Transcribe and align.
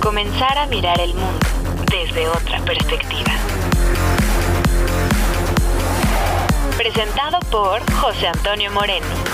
Comenzar 0.00 0.56
a 0.56 0.66
mirar 0.66 1.00
el 1.00 1.14
mundo 1.14 1.46
desde 1.90 2.28
otra 2.28 2.60
perspectiva. 2.60 3.32
Presentado 6.76 7.40
por 7.50 7.80
José 7.94 8.28
Antonio 8.28 8.70
Moreno. 8.70 9.33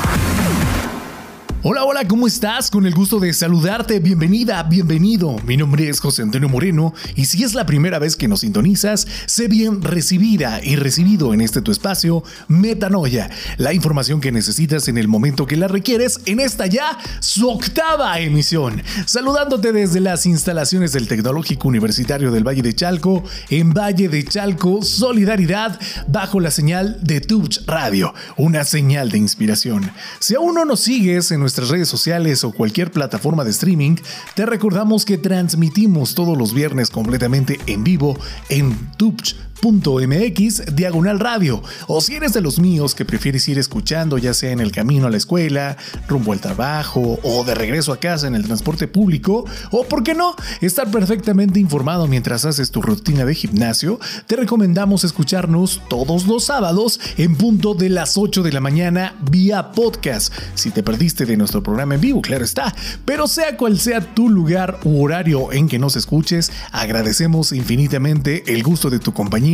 Hola, 1.63 1.85
hola, 1.85 2.09
¿cómo 2.09 2.27
estás? 2.27 2.71
Con 2.71 2.87
el 2.87 2.95
gusto 2.95 3.21
de 3.21 3.35
saludarte, 3.35 4.01
bienvenida, 4.01 4.63
bienvenido. 4.63 5.37
Mi 5.45 5.59
nombre 5.59 5.91
es 5.91 6.01
José 6.01 6.23
Antonio 6.23 6.49
Moreno 6.49 6.95
y 7.17 7.27
si 7.27 7.45
es 7.45 7.53
la 7.53 7.67
primera 7.67 7.99
vez 7.99 8.17
que 8.17 8.29
nos 8.29 8.41
sintonizas, 8.41 9.07
sé 9.27 9.47
bien 9.47 9.83
recibida 9.83 10.65
y 10.65 10.77
recibido 10.77 11.35
en 11.35 11.43
este 11.43 11.61
tu 11.61 11.71
espacio, 11.71 12.25
Metanoia, 12.49 13.29
la 13.59 13.75
información 13.75 14.23
que 14.23 14.33
necesitas 14.33 14.89
en 14.89 14.97
el 14.97 15.07
momento 15.07 15.47
que 15.47 15.59
la 15.59 15.69
requieres 15.69 16.21
en 16.25 16.41
esta 16.41 16.67
ya 16.67 16.97
su 17.21 17.51
octava 17.51 18.19
emisión. 18.21 18.83
Saludándote 19.05 19.73
desde 19.73 20.01
las 20.01 20.25
instalaciones 20.25 20.93
del 20.93 21.09
Tecnológico 21.09 21.69
Universitario 21.69 22.31
del 22.31 22.49
Valle 22.49 22.63
de 22.63 22.75
Chalco, 22.75 23.23
en 23.51 23.75
Valle 23.75 24.09
de 24.09 24.25
Chalco, 24.25 24.81
Solidaridad, 24.81 25.79
bajo 26.09 26.41
la 26.41 26.53
señal 26.53 26.97
de 27.03 27.21
Touch 27.21 27.59
Radio, 27.67 28.15
una 28.39 28.65
señal 28.65 29.11
de 29.11 29.19
inspiración. 29.19 29.91
Si 30.21 30.35
aún 30.35 30.55
no 30.55 30.65
nos 30.65 30.81
sigues 30.81 31.31
en 31.31 31.50
nuestras 31.51 31.69
redes 31.69 31.89
sociales 31.89 32.45
o 32.45 32.53
cualquier 32.53 32.93
plataforma 32.93 33.43
de 33.43 33.51
streaming, 33.51 33.97
te 34.37 34.47
recordamos 34.47 35.05
que 35.05 35.19
transmitimos 35.19 36.15
todos 36.15 36.39
los 36.39 36.55
viernes 36.55 36.91
completamente 36.91 37.59
en 37.67 37.83
vivo 37.83 38.17
en 38.51 38.73
Tubch 38.97 39.35
.mx 39.63 40.75
diagonal 40.75 41.21
radio 41.21 41.63
o 41.87 42.01
si 42.01 42.15
eres 42.15 42.33
de 42.33 42.41
los 42.41 42.59
míos 42.59 42.95
que 42.95 43.05
prefieres 43.05 43.49
ir 43.49 43.59
escuchando 43.59 44.19
ya 44.19 44.35
sea 44.35 44.51
en 44.51 44.61
el 44.61 44.73
camino 44.73 45.07
a 45.07 45.11
la 45.11 45.17
escuela, 45.17 45.77
rumbo 46.09 46.33
al 46.33 46.41
trabajo 46.41 47.19
o 47.23 47.45
de 47.45 47.55
regreso 47.55 47.93
a 47.93 48.01
casa 48.01 48.27
en 48.27 48.35
el 48.35 48.45
transporte 48.45 48.89
público 48.89 49.45
o 49.71 49.85
por 49.85 50.03
qué 50.03 50.15
no, 50.15 50.35
estar 50.61 50.91
perfectamente 50.91 51.61
informado 51.61 52.07
mientras 52.07 52.45
haces 52.45 52.71
tu 52.71 52.81
rutina 52.83 53.25
de 53.25 53.35
gimnasio, 53.35 53.99
te 54.27 54.37
recomendamos 54.37 55.05
escucharnos 55.05 55.83
todos 55.89 56.27
los 56.27 56.45
sábados 56.45 57.01
en 57.17 57.37
punto 57.37 57.75
de 57.75 57.89
las 57.89 58.17
8 58.17 58.43
de 58.43 58.53
la 58.53 58.61
mañana 58.61 59.15
vía 59.31 59.73
podcast. 59.73 60.33
Si 60.55 60.71
te 60.71 60.83
perdiste 60.83 61.27
de 61.27 61.37
nuestro 61.37 61.63
programa 61.63 61.97
en 61.97 62.01
vivo, 62.01 62.23
claro 62.23 62.45
está, 62.45 62.75
pero 63.05 63.27
sea 63.27 63.57
cual 63.57 63.79
sea 63.79 64.15
tu 64.15 64.29
lugar 64.29 64.81
u 64.85 65.03
horario 65.03 65.53
en 65.53 65.69
que 65.69 65.79
nos 65.79 65.97
escuches, 65.97 66.53
agradecemos 66.73 67.53
infinitamente 67.53 68.55
el 68.55 68.63
gusto 68.63 68.91
de 68.91 68.99
tu 68.99 69.13
compañía 69.13 69.50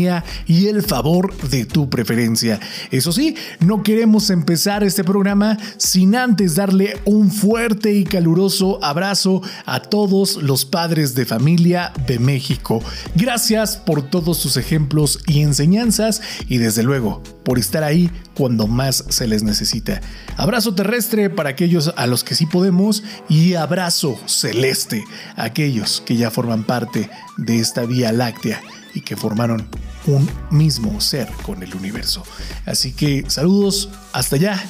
y 0.46 0.66
el 0.66 0.82
favor 0.82 1.34
de 1.48 1.64
tu 1.64 1.88
preferencia. 1.88 2.60
Eso 2.90 3.12
sí, 3.12 3.34
no 3.60 3.82
queremos 3.82 4.30
empezar 4.30 4.84
este 4.84 5.04
programa 5.04 5.56
sin 5.78 6.14
antes 6.14 6.56
darle 6.56 6.98
un 7.04 7.30
fuerte 7.30 7.94
y 7.94 8.04
caluroso 8.04 8.82
abrazo 8.84 9.42
a 9.64 9.80
todos 9.80 10.42
los 10.42 10.64
padres 10.64 11.14
de 11.14 11.24
familia 11.24 11.92
de 12.06 12.18
México. 12.18 12.82
Gracias 13.14 13.76
por 13.76 14.02
todos 14.02 14.38
sus 14.38 14.56
ejemplos 14.56 15.20
y 15.26 15.40
enseñanzas 15.40 16.20
y 16.48 16.58
desde 16.58 16.82
luego 16.82 17.22
por 17.44 17.58
estar 17.58 17.84
ahí 17.84 18.10
cuando 18.34 18.66
más 18.66 19.04
se 19.08 19.26
les 19.26 19.42
necesita. 19.42 20.00
Abrazo 20.36 20.74
terrestre 20.74 21.30
para 21.30 21.50
aquellos 21.50 21.92
a 21.96 22.06
los 22.06 22.24
que 22.24 22.34
sí 22.34 22.44
podemos 22.44 23.02
y 23.28 23.54
abrazo 23.54 24.18
celeste 24.26 25.04
a 25.36 25.44
aquellos 25.44 26.02
que 26.04 26.16
ya 26.16 26.30
forman 26.30 26.64
parte 26.64 27.08
de 27.38 27.60
esta 27.60 27.84
Vía 27.84 28.12
Láctea 28.12 28.60
y 28.96 29.02
que 29.02 29.14
formaron 29.14 29.68
un 30.06 30.28
mismo 30.50 31.00
ser 31.02 31.28
con 31.42 31.62
el 31.62 31.74
universo. 31.74 32.24
Así 32.64 32.92
que 32.92 33.24
saludos 33.28 33.90
hasta 34.12 34.36
allá 34.36 34.64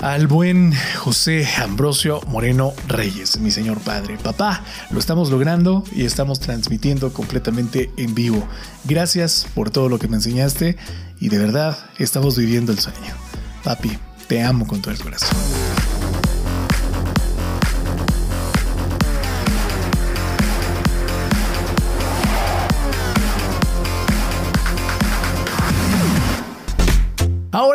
al 0.00 0.26
buen 0.26 0.72
José 0.96 1.46
Ambrosio 1.62 2.22
Moreno 2.28 2.72
Reyes, 2.86 3.38
mi 3.40 3.50
señor 3.50 3.78
padre. 3.80 4.16
Papá, 4.16 4.64
lo 4.90 4.98
estamos 4.98 5.30
logrando 5.30 5.84
y 5.92 6.04
estamos 6.04 6.40
transmitiendo 6.40 7.12
completamente 7.12 7.90
en 7.98 8.14
vivo. 8.14 8.48
Gracias 8.84 9.46
por 9.54 9.70
todo 9.70 9.90
lo 9.90 9.98
que 9.98 10.08
me 10.08 10.16
enseñaste 10.16 10.78
y 11.20 11.28
de 11.28 11.38
verdad 11.38 11.76
estamos 11.98 12.38
viviendo 12.38 12.72
el 12.72 12.78
sueño. 12.78 13.14
Papi, 13.64 13.98
te 14.28 14.42
amo 14.42 14.66
con 14.66 14.80
todo 14.80 14.92
el 14.94 15.00
corazón. 15.00 15.36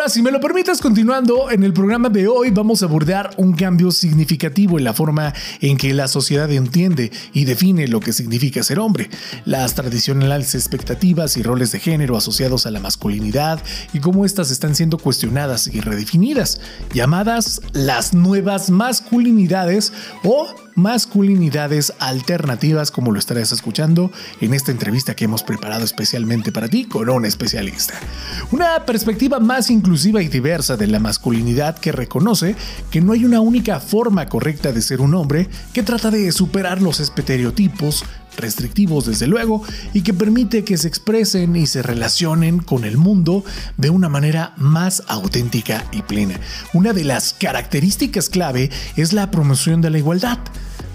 Si 0.07 0.21
me 0.21 0.31
lo 0.31 0.41
permites, 0.41 0.81
continuando 0.81 1.49
en 1.49 1.63
el 1.63 1.71
programa 1.71 2.09
de 2.09 2.27
hoy, 2.27 2.49
vamos 2.49 2.83
a 2.83 2.87
abordar 2.87 3.31
un 3.37 3.53
cambio 3.53 3.89
significativo 3.89 4.77
en 4.77 4.83
la 4.83 4.93
forma 4.93 5.33
en 5.61 5.77
que 5.77 5.93
la 5.93 6.09
sociedad 6.09 6.51
entiende 6.51 7.09
y 7.31 7.45
define 7.45 7.87
lo 7.87 8.01
que 8.01 8.11
significa 8.11 8.63
ser 8.63 8.79
hombre, 8.79 9.09
las 9.45 9.75
tradicionales 9.75 10.55
expectativas 10.55 11.37
y 11.37 11.43
roles 11.43 11.71
de 11.71 11.79
género 11.79 12.17
asociados 12.17 12.65
a 12.65 12.71
la 12.71 12.81
masculinidad 12.81 13.63
y 13.93 13.99
cómo 13.99 14.25
éstas 14.25 14.51
están 14.51 14.75
siendo 14.75 14.97
cuestionadas 14.97 15.67
y 15.67 15.79
redefinidas, 15.79 16.59
llamadas 16.93 17.61
las 17.71 18.13
nuevas 18.13 18.69
masculinidades 18.69 19.93
o 20.25 20.53
masculinidades 20.75 21.93
alternativas, 21.99 22.91
como 22.91 23.11
lo 23.11 23.19
estarás 23.19 23.51
escuchando 23.51 24.11
en 24.41 24.53
esta 24.53 24.71
entrevista 24.71 25.15
que 25.15 25.25
hemos 25.25 25.43
preparado 25.43 25.83
especialmente 25.83 26.51
para 26.51 26.67
ti 26.67 26.85
con 26.85 27.09
un 27.09 27.25
especialista. 27.25 27.93
Una 28.51 28.85
perspectiva 28.85 29.39
más 29.39 29.69
inclusiva 29.69 30.21
y 30.21 30.27
diversa 30.27 30.77
de 30.77 30.87
la 30.87 30.99
masculinidad 30.99 31.77
que 31.77 31.91
reconoce 31.91 32.55
que 32.91 33.01
no 33.01 33.13
hay 33.13 33.25
una 33.25 33.39
única 33.39 33.79
forma 33.79 34.27
correcta 34.27 34.71
de 34.71 34.81
ser 34.81 35.01
un 35.01 35.13
hombre 35.13 35.49
que 35.73 35.83
trata 35.83 36.11
de 36.11 36.31
superar 36.31 36.81
los 36.81 36.99
estereotipos, 36.99 38.03
restrictivos 38.37 39.05
desde 39.05 39.27
luego, 39.27 39.63
y 39.93 40.01
que 40.01 40.13
permite 40.13 40.63
que 40.63 40.77
se 40.77 40.87
expresen 40.87 41.55
y 41.55 41.67
se 41.67 41.81
relacionen 41.81 42.59
con 42.59 42.83
el 42.83 42.97
mundo 42.97 43.43
de 43.77 43.89
una 43.89 44.09
manera 44.09 44.53
más 44.57 45.03
auténtica 45.07 45.85
y 45.91 46.01
plena. 46.01 46.39
Una 46.73 46.93
de 46.93 47.03
las 47.03 47.33
características 47.33 48.29
clave 48.29 48.69
es 48.95 49.13
la 49.13 49.31
promoción 49.31 49.81
de 49.81 49.89
la 49.89 49.97
igualdad. 49.97 50.39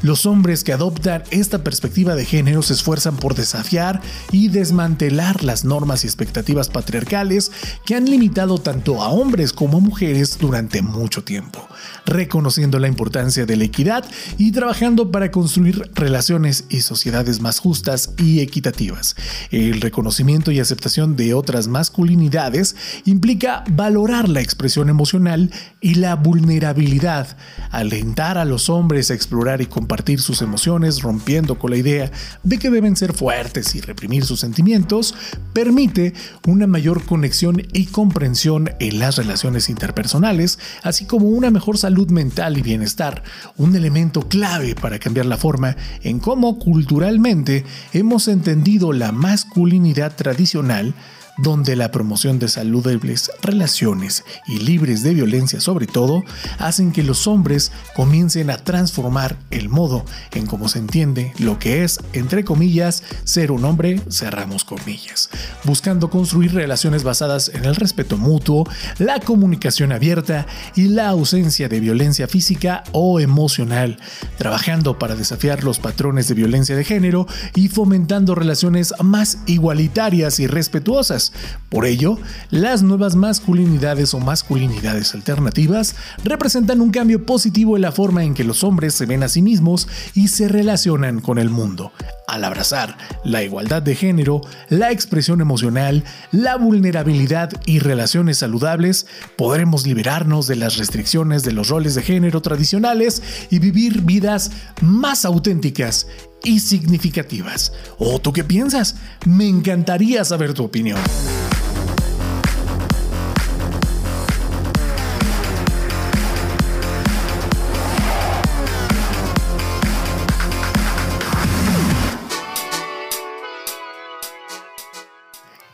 Los 0.01 0.27
hombres 0.27 0.63
que 0.63 0.73
adoptan 0.73 1.25
esta 1.33 1.65
perspectiva 1.65 2.15
de 2.15 2.25
género 2.25 2.63
se 2.63 2.73
esfuerzan 2.73 3.17
por 3.17 3.35
desafiar 3.35 4.01
y 4.31 4.47
desmantelar 4.47 5.43
las 5.43 5.65
normas 5.65 6.05
y 6.05 6.07
expectativas 6.07 6.69
patriarcales 6.69 7.51
que 7.85 7.97
han 7.97 8.05
limitado 8.05 8.59
tanto 8.59 9.03
a 9.03 9.09
hombres 9.09 9.53
como 9.53 9.79
a 9.79 9.81
mujeres 9.81 10.39
durante 10.39 10.83
mucho 10.83 11.25
tiempo, 11.25 11.67
reconociendo 12.07 12.79
la 12.79 12.87
importancia 12.87 13.45
de 13.45 13.57
la 13.57 13.65
equidad 13.65 14.05
y 14.39 14.53
trabajando 14.53 15.11
para 15.11 15.33
construir 15.33 15.91
relaciones 15.95 16.67
y 16.69 16.83
sociedades 16.83 17.41
más 17.41 17.59
justas 17.59 18.11
y 18.19 18.39
equitativas. 18.39 19.17
El 19.51 19.81
reconocimiento 19.81 20.53
y 20.53 20.61
aceptación 20.61 21.17
de 21.17 21.35
otras 21.35 21.67
masculinidades 21.67 22.77
implica 23.05 23.65
valorar 23.69 24.29
la 24.29 24.43
expresión 24.43 24.91
emocional 24.91 25.51
y 25.81 25.97
la 25.97 26.15
vulnerabilidad, 26.15 27.37
alentar 27.73 28.39
a 28.39 28.45
los 28.45 28.71
hombres 28.71 29.11
a 29.11 29.15
explorar 29.15 29.61
y 29.61 29.67
compartir 29.67 29.88
compartir 29.89 30.21
sus 30.21 30.43
emociones, 30.43 31.01
rompiendo 31.01 31.59
con 31.59 31.71
la 31.71 31.79
idea 31.79 32.13
de 32.43 32.59
que 32.59 32.69
deben 32.69 32.95
ser 32.95 33.15
fuertes 33.15 33.75
y 33.75 33.81
reprimir 33.81 34.27
sus 34.27 34.39
sentimientos, 34.41 35.15
permite 35.55 36.13
una 36.47 36.67
mayor 36.67 37.07
conexión 37.07 37.63
y 37.73 37.87
comprensión 37.87 38.71
en 38.81 38.99
las 38.99 39.17
relaciones 39.17 39.71
interpersonales, 39.71 40.59
así 40.83 41.07
como 41.07 41.29
una 41.29 41.51
mejor 41.51 41.79
salud 41.79 42.11
mental 42.11 42.59
y 42.59 42.63
bienestar, 42.63 43.23
un 43.57 43.75
elemento 43.75 44.29
clave 44.29 44.75
para 44.75 44.99
cambiar 44.99 45.25
la 45.25 45.39
forma 45.39 45.75
en 46.03 46.19
cómo 46.19 46.59
culturalmente 46.59 47.65
hemos 47.95 48.29
entendido 48.29 48.93
la 48.93 49.11
masculinidad 49.11 50.15
tradicional 50.15 50.95
donde 51.39 51.77
la 51.77 51.91
promoción 51.91 52.39
de 52.39 52.49
saludables 52.49 53.31
relaciones 53.43 54.25
y 54.47 54.59
libres 54.59 55.03
de 55.03 55.15
violencia 55.15 55.61
sobre 55.61 55.87
todo 55.87 56.23
hacen 56.59 56.93
que 56.93 57.03
los 57.03 57.27
hombres 57.27 57.73
comiencen 57.95 58.51
a 58.51 58.59
transformar 58.59 59.37
el 59.51 59.69
modo 59.69 60.05
en 60.33 60.47
cómo 60.47 60.69
se 60.69 60.81
entiende 60.81 61.33
lo 61.39 61.59
que 61.59 61.85
es, 61.85 62.01
entre 62.13 62.45
comillas, 62.45 63.03
ser 63.25 63.53
un 63.53 63.65
hombre, 63.65 64.01
cerramos 64.11 64.65
comillas, 64.65 65.31
buscando 65.65 66.11
construir 66.11 66.55
relaciones 66.55 67.05
basadas 67.05 67.51
en 67.55 67.65
el 67.65 67.77
respeto 67.77 68.17
mutuo, 68.17 68.69
la 68.99 69.21
comunicación 69.21 69.93
abierta 69.93 70.47
y 70.75 70.89
la 70.89 71.09
ausencia 71.09 71.69
de 71.69 71.81
violencia 71.81 72.27
física 72.27 72.83
o 72.93 73.21
emocional, 73.21 73.99
trabajando 74.37 74.99
para 74.99 75.15
desafiar 75.15 75.65
los 75.65 75.79
patrones 75.79 76.29
de 76.29 76.35
violencia 76.35 76.77
de 76.77 76.85
género 76.85 77.27
y 77.55 77.69
fomentando 77.69 78.35
relaciones 78.35 78.93
más 79.03 79.39
igualitarias 79.47 80.41
y 80.41 80.47
respetuosas 80.47 81.28
Por 81.69 81.85
ello, 81.85 82.19
las 82.51 82.83
nuevas 82.83 83.15
masculinidades 83.15 84.15
o 84.15 84.21
masculinidades 84.21 85.15
alternativas 85.15 85.97
representan 86.25 86.81
un 86.81 86.91
cambio 86.91 87.27
positivo 87.27 87.77
en 87.77 87.83
la 87.83 87.93
forma 87.93 88.25
en 88.25 88.35
que 88.35 88.45
los 88.45 88.65
hombres 88.65 88.95
se 88.95 89.07
ven 89.07 89.23
a 89.23 89.29
sí 89.29 89.43
mismos 89.43 89.89
y 90.15 90.29
se 90.29 90.49
relacionan 90.49 91.21
con 91.21 91.39
el 91.39 91.51
mundo. 91.51 91.93
Al 92.27 92.45
abrazar 92.45 92.97
la 93.25 93.43
igualdad 93.43 93.83
de 93.83 93.95
género, 93.95 94.41
la 94.69 94.91
expresión 94.91 95.41
emocional, 95.41 96.05
la 96.31 96.57
vulnerabilidad 96.57 97.51
y 97.67 97.79
relaciones 97.79 98.39
saludables, 98.39 99.07
podremos 99.37 99.87
liberarnos 99.87 100.47
de 100.47 100.57
las 100.57 100.77
restricciones 100.77 101.43
de 101.43 101.53
los 101.53 101.69
roles 101.69 101.95
de 101.95 102.03
género 102.03 102.41
tradicionales 102.43 103.23
y 103.51 103.59
vivir 103.59 104.03
vidas 104.03 104.51
más 104.81 105.25
auténticas 105.25 106.07
y 106.45 106.61
significativas. 106.61 107.73
¿O 107.99 108.19
tú 108.21 108.33
qué 108.33 108.45
piensas? 108.45 108.97
Me 109.27 109.49
encantaría 109.49 110.25
saber 110.25 110.55
tu 110.55 110.65
opinión. 110.65 110.99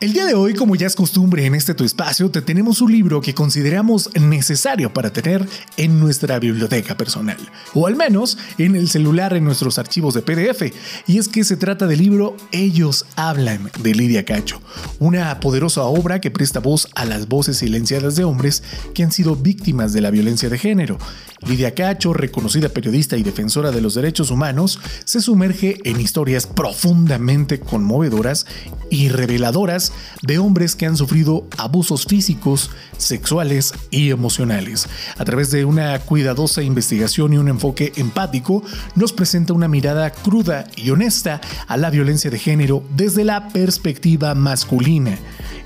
El 0.05 0.13
día 0.13 0.25
de 0.25 0.35
hoy, 0.35 0.53
como 0.53 0.75
ya 0.75 0.85
es 0.85 0.95
costumbre 0.95 1.47
en 1.47 1.55
este 1.55 1.73
tu 1.73 1.83
espacio, 1.83 2.29
te 2.29 2.43
tenemos 2.43 2.79
un 2.79 2.91
libro 2.91 3.21
que 3.21 3.33
consideramos 3.33 4.11
necesario 4.13 4.93
para 4.93 5.11
tener 5.11 5.43
en 5.77 5.99
nuestra 5.99 6.37
biblioteca 6.37 6.95
personal, 6.95 7.39
o 7.73 7.87
al 7.87 7.95
menos 7.95 8.37
en 8.59 8.75
el 8.75 8.87
celular 8.87 9.33
en 9.33 9.43
nuestros 9.43 9.79
archivos 9.79 10.13
de 10.13 10.21
PDF, 10.21 10.71
y 11.07 11.17
es 11.17 11.27
que 11.27 11.43
se 11.43 11.57
trata 11.57 11.87
del 11.87 11.97
libro 11.97 12.37
Ellos 12.51 13.07
hablan 13.15 13.71
de 13.79 13.95
Lidia 13.95 14.25
Cacho, 14.25 14.61
una 14.99 15.39
poderosa 15.39 15.81
obra 15.81 16.21
que 16.21 16.29
presta 16.29 16.59
voz 16.59 16.87
a 16.93 17.05
las 17.05 17.27
voces 17.27 17.57
silenciadas 17.57 18.15
de 18.15 18.25
hombres 18.25 18.61
que 18.93 19.01
han 19.01 19.11
sido 19.11 19.35
víctimas 19.35 19.91
de 19.91 20.01
la 20.01 20.11
violencia 20.11 20.49
de 20.49 20.59
género. 20.59 20.99
Lidia 21.47 21.75
Cacho, 21.75 22.13
reconocida 22.13 22.69
periodista 22.69 23.17
y 23.17 23.23
defensora 23.23 23.71
de 23.71 23.81
los 23.81 23.93
derechos 23.93 24.31
humanos, 24.31 24.79
se 25.03 25.21
sumerge 25.21 25.77
en 25.83 26.01
historias 26.01 26.47
profundamente 26.47 27.59
conmovedoras 27.59 28.47
y 28.89 29.09
reveladoras 29.09 29.93
de 30.23 30.39
hombres 30.39 30.75
que 30.75 30.85
han 30.85 30.97
sufrido 30.97 31.47
abusos 31.57 32.05
físicos, 32.05 32.71
sexuales 32.97 33.73
y 33.91 34.09
emocionales. 34.09 34.87
A 35.17 35.25
través 35.25 35.51
de 35.51 35.65
una 35.65 35.99
cuidadosa 35.99 36.63
investigación 36.63 37.33
y 37.33 37.37
un 37.37 37.47
enfoque 37.47 37.93
empático, 37.95 38.63
nos 38.95 39.13
presenta 39.13 39.53
una 39.53 39.67
mirada 39.67 40.09
cruda 40.09 40.65
y 40.75 40.89
honesta 40.89 41.41
a 41.67 41.77
la 41.77 41.89
violencia 41.89 42.31
de 42.31 42.39
género 42.39 42.83
desde 42.95 43.23
la 43.23 43.49
perspectiva 43.49 44.33
masculina. 44.33 45.17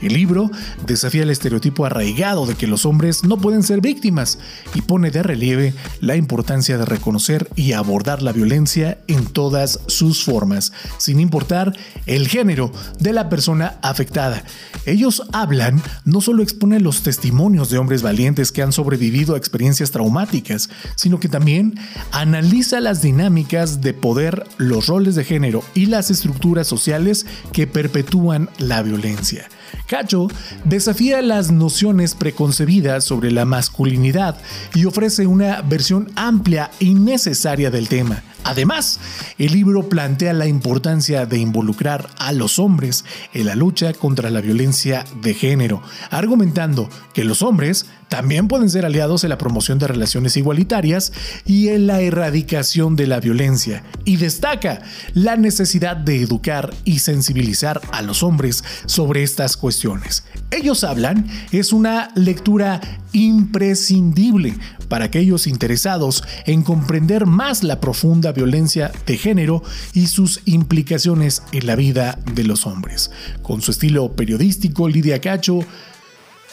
El 0.02 0.14
libro 0.14 0.50
desafía 0.86 1.24
el 1.24 1.30
estereotipo 1.30 1.86
arraigado 1.86 2.46
de 2.46 2.56
que 2.56 2.68
los 2.68 2.86
hombres 2.86 3.24
no 3.24 3.38
pueden 3.38 3.64
ser 3.64 3.82
víctimas 3.82 4.40
y 4.74 4.82
pone 4.82 5.12
de 5.12 5.24
relieve 5.24 5.69
la 6.02 6.16
importancia 6.16 6.78
de 6.78 6.86
reconocer 6.86 7.48
y 7.56 7.74
abordar 7.74 8.22
la 8.22 8.32
violencia 8.32 9.00
en 9.08 9.26
todas 9.26 9.80
sus 9.88 10.24
formas, 10.24 10.72
sin 10.98 11.20
importar 11.20 11.76
el 12.06 12.28
género 12.28 12.72
de 13.00 13.14
la 13.14 13.30
persona 13.30 13.78
afectada. 13.82 14.44
Ellos 14.86 15.24
hablan, 15.34 15.82
no 16.06 16.22
solo 16.22 16.44
exponen 16.44 16.84
los 16.84 17.04
testimonios 17.04 17.70
de 17.70 17.78
hombres 17.78 18.02
valientes 18.02 18.52
que 18.52 18.62
han 18.62 18.72
sobrevivido 18.72 19.36
a 19.36 19.38
experiencias 19.38 19.92
traumáticas, 19.92 20.70
sino 20.96 21.20
que 21.20 21.30
también 21.30 21.80
analiza 22.12 22.80
las 22.80 23.02
dinámicas 23.02 23.82
de 23.82 23.94
poder, 23.94 24.46
los 24.58 24.88
roles 24.88 25.16
de 25.16 25.24
género 25.24 25.64
y 25.74 25.88
las 25.88 26.12
estructuras 26.12 26.68
sociales 26.68 27.26
que 27.52 27.68
perpetúan 27.68 28.50
la 28.58 28.82
violencia. 28.82 29.48
Cacho 29.88 30.28
desafía 30.64 31.22
las 31.22 31.52
nociones 31.52 32.16
preconcebidas 32.16 33.04
sobre 33.04 33.32
la 33.32 33.46
masculinidad 33.46 34.38
y 34.76 34.86
ofrece 34.86 35.28
una 35.28 35.62
versión 35.62 36.12
amplia 36.16 36.72
y 36.80 36.94
necesaria 36.94 37.72
del 37.72 37.88
tema. 37.88 38.24
Además, 38.44 39.00
el 39.38 39.54
libro 39.54 39.90
plantea 39.90 40.34
la 40.34 40.48
importancia 40.48 41.26
de 41.26 41.38
involucrar 41.38 42.10
a 42.18 42.32
los 42.32 42.58
hombres 42.58 43.06
en 43.34 43.46
la 43.46 43.56
lucha 43.56 43.94
contra 43.94 44.30
la 44.30 44.42
violencia 44.42 45.06
de 45.22 45.34
género, 45.34 45.82
argumentando 46.10 46.90
que 47.14 47.24
los 47.24 47.42
hombres 47.42 47.86
también 48.08 48.48
pueden 48.48 48.70
ser 48.70 48.86
aliados 48.86 49.24
en 49.24 49.30
la 49.30 49.38
promoción 49.38 49.78
de 49.78 49.88
relaciones 49.88 50.36
igualitarias 50.36 51.14
y 51.46 51.68
en 51.70 51.86
la 51.86 52.02
erradicación 52.02 52.96
de 52.96 53.08
la 53.08 53.20
violencia, 53.20 53.84
y 54.04 54.18
destaca 54.18 54.82
la 55.14 55.36
necesidad 55.36 55.96
de 55.96 56.22
educar 56.22 56.74
y 56.86 57.00
sensibilizar 57.00 57.82
a 57.92 58.02
los 58.02 58.24
hombres 58.24 58.64
sobre 58.86 59.24
estas 59.24 59.58
cuestiones. 59.58 60.24
Ellos 60.50 60.84
hablan 60.84 61.30
es 61.52 61.72
una 61.72 62.10
lectura 62.16 62.82
imprescindible 63.12 64.56
para 64.90 65.06
aquellos 65.06 65.48
interesados 65.48 66.24
en 66.46 66.64
comprender 66.64 67.26
más 67.26 67.64
la 67.64 67.80
profunda 67.80 68.34
violencia 68.34 68.92
de 69.06 69.18
género 69.18 69.64
y 69.94 70.08
sus 70.08 70.42
implicaciones 70.46 71.44
en 71.54 71.68
la 71.68 71.76
vida 71.76 72.20
de 72.34 72.44
los 72.44 72.66
hombres. 72.66 73.12
Con 73.42 73.62
su 73.62 73.72
estilo 73.72 74.14
periodístico, 74.14 74.90
Lidia 74.90 75.22
Cacho 75.22 75.60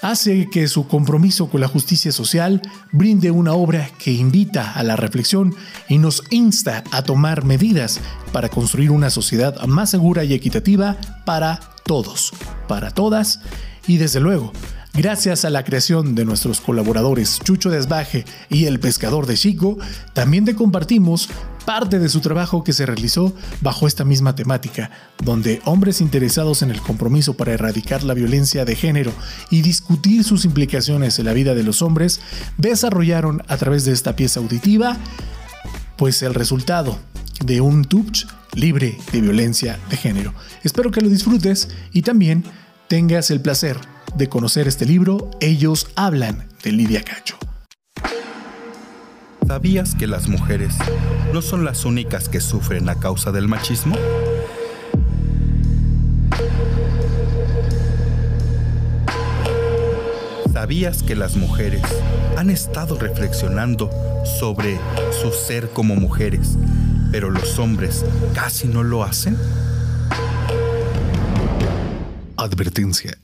hace 0.02 0.48
que 0.50 0.68
su 0.68 0.86
compromiso 0.86 1.48
con 1.48 1.60
la 1.60 1.68
justicia 1.68 2.12
social 2.12 2.62
brinde 2.92 3.30
una 3.30 3.54
obra 3.54 3.90
que 3.98 4.12
invita 4.12 4.72
a 4.72 4.82
la 4.82 4.96
reflexión 4.96 5.54
y 5.88 5.98
nos 5.98 6.22
insta 6.30 6.84
a 6.92 7.02
tomar 7.02 7.44
medidas 7.44 8.00
para 8.32 8.48
construir 8.48 8.90
una 8.90 9.10
sociedad 9.10 9.60
más 9.66 9.90
segura 9.90 10.24
y 10.24 10.34
equitativa 10.34 10.96
para 11.24 11.60
todos, 11.84 12.32
para 12.68 12.90
todas 12.90 13.40
y 13.86 13.96
desde 13.96 14.20
luego 14.20 14.52
Gracias 14.96 15.44
a 15.44 15.50
la 15.50 15.62
creación 15.62 16.14
de 16.14 16.24
nuestros 16.24 16.62
colaboradores 16.62 17.38
Chucho 17.44 17.68
Desbaje 17.68 18.24
y 18.48 18.64
El 18.64 18.80
Pescador 18.80 19.26
de 19.26 19.36
Chico, 19.36 19.76
también 20.14 20.46
te 20.46 20.54
compartimos 20.54 21.28
parte 21.66 21.98
de 21.98 22.08
su 22.08 22.20
trabajo 22.20 22.64
que 22.64 22.72
se 22.72 22.86
realizó 22.86 23.34
bajo 23.60 23.86
esta 23.86 24.06
misma 24.06 24.34
temática, 24.34 24.90
donde 25.22 25.60
hombres 25.66 26.00
interesados 26.00 26.62
en 26.62 26.70
el 26.70 26.80
compromiso 26.80 27.34
para 27.34 27.52
erradicar 27.52 28.04
la 28.04 28.14
violencia 28.14 28.64
de 28.64 28.74
género 28.74 29.12
y 29.50 29.60
discutir 29.60 30.24
sus 30.24 30.46
implicaciones 30.46 31.18
en 31.18 31.26
la 31.26 31.34
vida 31.34 31.54
de 31.54 31.62
los 31.62 31.82
hombres, 31.82 32.22
desarrollaron 32.56 33.42
a 33.48 33.58
través 33.58 33.84
de 33.84 33.92
esta 33.92 34.16
pieza 34.16 34.40
auditiva, 34.40 34.96
pues 35.98 36.22
el 36.22 36.32
resultado 36.32 36.98
de 37.44 37.60
un 37.60 37.84
touch 37.84 38.24
libre 38.54 38.96
de 39.12 39.20
violencia 39.20 39.78
de 39.90 39.98
género. 39.98 40.32
Espero 40.62 40.90
que 40.90 41.02
lo 41.02 41.10
disfrutes 41.10 41.68
y 41.92 42.00
también 42.00 42.44
tengas 42.88 43.30
el 43.30 43.42
placer 43.42 43.76
de 44.16 44.28
conocer 44.28 44.66
este 44.66 44.86
libro, 44.86 45.30
ellos 45.40 45.88
hablan 45.94 46.48
de 46.62 46.72
Lidia 46.72 47.02
Cacho. 47.02 47.36
¿Sabías 49.46 49.94
que 49.94 50.06
las 50.06 50.28
mujeres 50.28 50.74
no 51.32 51.42
son 51.42 51.64
las 51.64 51.84
únicas 51.84 52.28
que 52.28 52.40
sufren 52.40 52.88
a 52.88 52.94
causa 52.96 53.30
del 53.30 53.46
machismo? 53.46 53.96
¿Sabías 60.52 61.02
que 61.02 61.14
las 61.14 61.36
mujeres 61.36 61.82
han 62.36 62.48
estado 62.48 62.98
reflexionando 62.98 63.90
sobre 64.40 64.80
su 65.20 65.30
ser 65.30 65.68
como 65.70 65.94
mujeres, 65.94 66.56
pero 67.12 67.30
los 67.30 67.58
hombres 67.58 68.04
casi 68.34 68.66
no 68.66 68.82
lo 68.82 69.04
hacen? 69.04 69.36
Advertencia. 72.36 73.16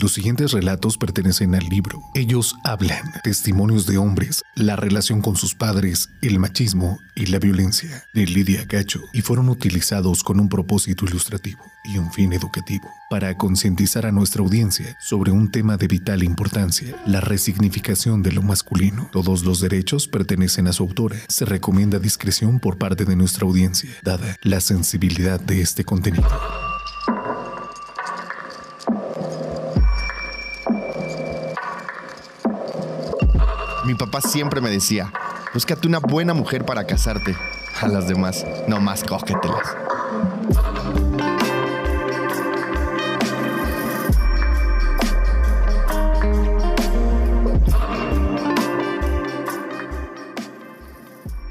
Los 0.00 0.12
siguientes 0.12 0.52
relatos 0.52 0.96
pertenecen 0.96 1.56
al 1.56 1.64
libro. 1.68 2.00
Ellos 2.14 2.54
hablan, 2.62 3.02
testimonios 3.24 3.84
de 3.84 3.98
hombres, 3.98 4.44
la 4.54 4.76
relación 4.76 5.22
con 5.22 5.34
sus 5.34 5.56
padres, 5.56 6.10
el 6.22 6.38
machismo 6.38 7.00
y 7.16 7.26
la 7.26 7.40
violencia 7.40 8.04
de 8.14 8.24
Lidia 8.26 8.64
Cacho 8.68 9.00
y 9.12 9.22
fueron 9.22 9.48
utilizados 9.48 10.22
con 10.22 10.38
un 10.38 10.48
propósito 10.48 11.04
ilustrativo 11.04 11.58
y 11.84 11.98
un 11.98 12.12
fin 12.12 12.32
educativo 12.32 12.88
para 13.10 13.36
concientizar 13.36 14.06
a 14.06 14.12
nuestra 14.12 14.40
audiencia 14.40 14.96
sobre 15.00 15.32
un 15.32 15.50
tema 15.50 15.76
de 15.76 15.88
vital 15.88 16.22
importancia, 16.22 16.94
la 17.04 17.20
resignificación 17.20 18.22
de 18.22 18.30
lo 18.30 18.42
masculino. 18.42 19.08
Todos 19.10 19.44
los 19.44 19.60
derechos 19.60 20.06
pertenecen 20.06 20.68
a 20.68 20.72
su 20.72 20.84
autora. 20.84 21.16
Se 21.28 21.44
recomienda 21.44 21.98
discreción 21.98 22.60
por 22.60 22.78
parte 22.78 23.04
de 23.04 23.16
nuestra 23.16 23.46
audiencia, 23.46 23.90
dada 24.04 24.36
la 24.42 24.60
sensibilidad 24.60 25.40
de 25.40 25.60
este 25.60 25.82
contenido. 25.84 26.28
Siempre 34.20 34.60
me 34.60 34.70
decía, 34.70 35.12
búscate 35.52 35.86
una 35.86 35.98
buena 35.98 36.34
mujer 36.34 36.64
para 36.64 36.84
casarte. 36.86 37.36
A 37.80 37.86
las 37.86 38.08
demás, 38.08 38.44
no 38.66 38.80
más 38.80 39.04
cógetelas. 39.04 39.76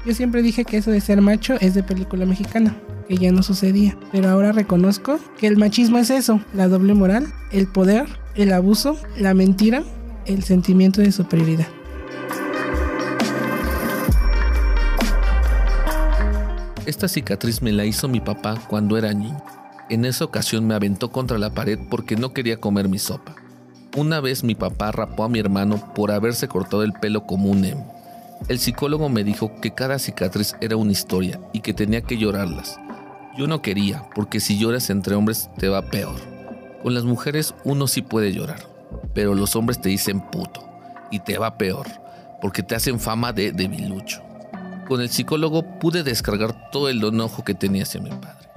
Yo 0.04 0.14
siempre 0.14 0.40
dije 0.42 0.64
que 0.64 0.78
eso 0.78 0.90
de 0.90 1.00
ser 1.00 1.20
macho 1.20 1.56
es 1.60 1.74
de 1.74 1.82
película 1.82 2.24
mexicana, 2.24 2.74
que 3.08 3.18
ya 3.18 3.30
no 3.30 3.42
sucedía. 3.42 3.96
Pero 4.10 4.30
ahora 4.30 4.52
reconozco 4.52 5.18
que 5.38 5.46
el 5.46 5.58
machismo 5.58 5.98
es 5.98 6.08
eso, 6.08 6.40
la 6.54 6.66
doble 6.68 6.94
moral, 6.94 7.32
el 7.52 7.66
poder, 7.66 8.06
el 8.34 8.52
abuso, 8.52 8.98
la 9.18 9.34
mentira, 9.34 9.82
el 10.24 10.44
sentimiento 10.44 11.00
de 11.00 11.12
superioridad. 11.12 11.68
Esta 16.88 17.06
cicatriz 17.06 17.60
me 17.60 17.70
la 17.70 17.84
hizo 17.84 18.08
mi 18.08 18.18
papá 18.18 18.64
cuando 18.66 18.96
era 18.96 19.12
niño. 19.12 19.44
En 19.90 20.06
esa 20.06 20.24
ocasión 20.24 20.66
me 20.66 20.74
aventó 20.74 21.12
contra 21.12 21.36
la 21.36 21.50
pared 21.50 21.78
porque 21.90 22.16
no 22.16 22.32
quería 22.32 22.60
comer 22.60 22.88
mi 22.88 22.98
sopa. 22.98 23.36
Una 23.94 24.20
vez 24.20 24.42
mi 24.42 24.54
papá 24.54 24.90
rapó 24.90 25.24
a 25.24 25.28
mi 25.28 25.38
hermano 25.38 25.92
por 25.94 26.10
haberse 26.10 26.48
cortado 26.48 26.82
el 26.82 26.94
pelo 26.94 27.26
como 27.26 27.50
un 27.50 27.62
emo. 27.66 27.92
El 28.48 28.58
psicólogo 28.58 29.10
me 29.10 29.22
dijo 29.22 29.60
que 29.60 29.74
cada 29.74 29.98
cicatriz 29.98 30.56
era 30.62 30.76
una 30.76 30.92
historia 30.92 31.38
y 31.52 31.60
que 31.60 31.74
tenía 31.74 32.00
que 32.00 32.16
llorarlas. 32.16 32.80
Yo 33.36 33.46
no 33.46 33.60
quería, 33.60 34.08
porque 34.14 34.40
si 34.40 34.58
lloras 34.58 34.88
entre 34.88 35.14
hombres 35.14 35.50
te 35.58 35.68
va 35.68 35.90
peor. 35.90 36.16
Con 36.82 36.94
las 36.94 37.04
mujeres 37.04 37.54
uno 37.64 37.86
sí 37.86 38.00
puede 38.00 38.32
llorar, 38.32 38.66
pero 39.12 39.34
los 39.34 39.56
hombres 39.56 39.78
te 39.78 39.90
dicen 39.90 40.22
puto 40.22 40.66
y 41.10 41.20
te 41.20 41.36
va 41.36 41.58
peor, 41.58 41.86
porque 42.40 42.62
te 42.62 42.76
hacen 42.76 42.98
fama 42.98 43.34
de 43.34 43.52
debilucho. 43.52 44.22
Con 44.88 45.02
el 45.02 45.10
psicólogo 45.10 45.78
pude 45.78 46.02
descargar 46.02 46.70
todo 46.70 46.88
el 46.88 47.04
enojo 47.04 47.44
que 47.44 47.52
tenía 47.52 47.82
hacia 47.82 48.00
mi 48.00 48.08
padre. 48.08 48.48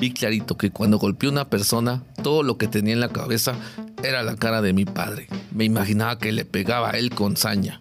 Vi 0.00 0.12
clarito 0.12 0.56
que 0.56 0.70
cuando 0.70 1.00
golpeé 1.00 1.28
a 1.28 1.32
una 1.32 1.50
persona, 1.50 2.04
todo 2.22 2.44
lo 2.44 2.56
que 2.56 2.68
tenía 2.68 2.94
en 2.94 3.00
la 3.00 3.08
cabeza 3.08 3.56
era 4.00 4.22
la 4.22 4.36
cara 4.36 4.62
de 4.62 4.72
mi 4.72 4.84
padre. 4.84 5.26
Me 5.50 5.64
imaginaba 5.64 6.18
que 6.18 6.30
le 6.30 6.44
pegaba 6.44 6.90
a 6.90 6.98
él 6.98 7.10
con 7.10 7.36
saña. 7.36 7.80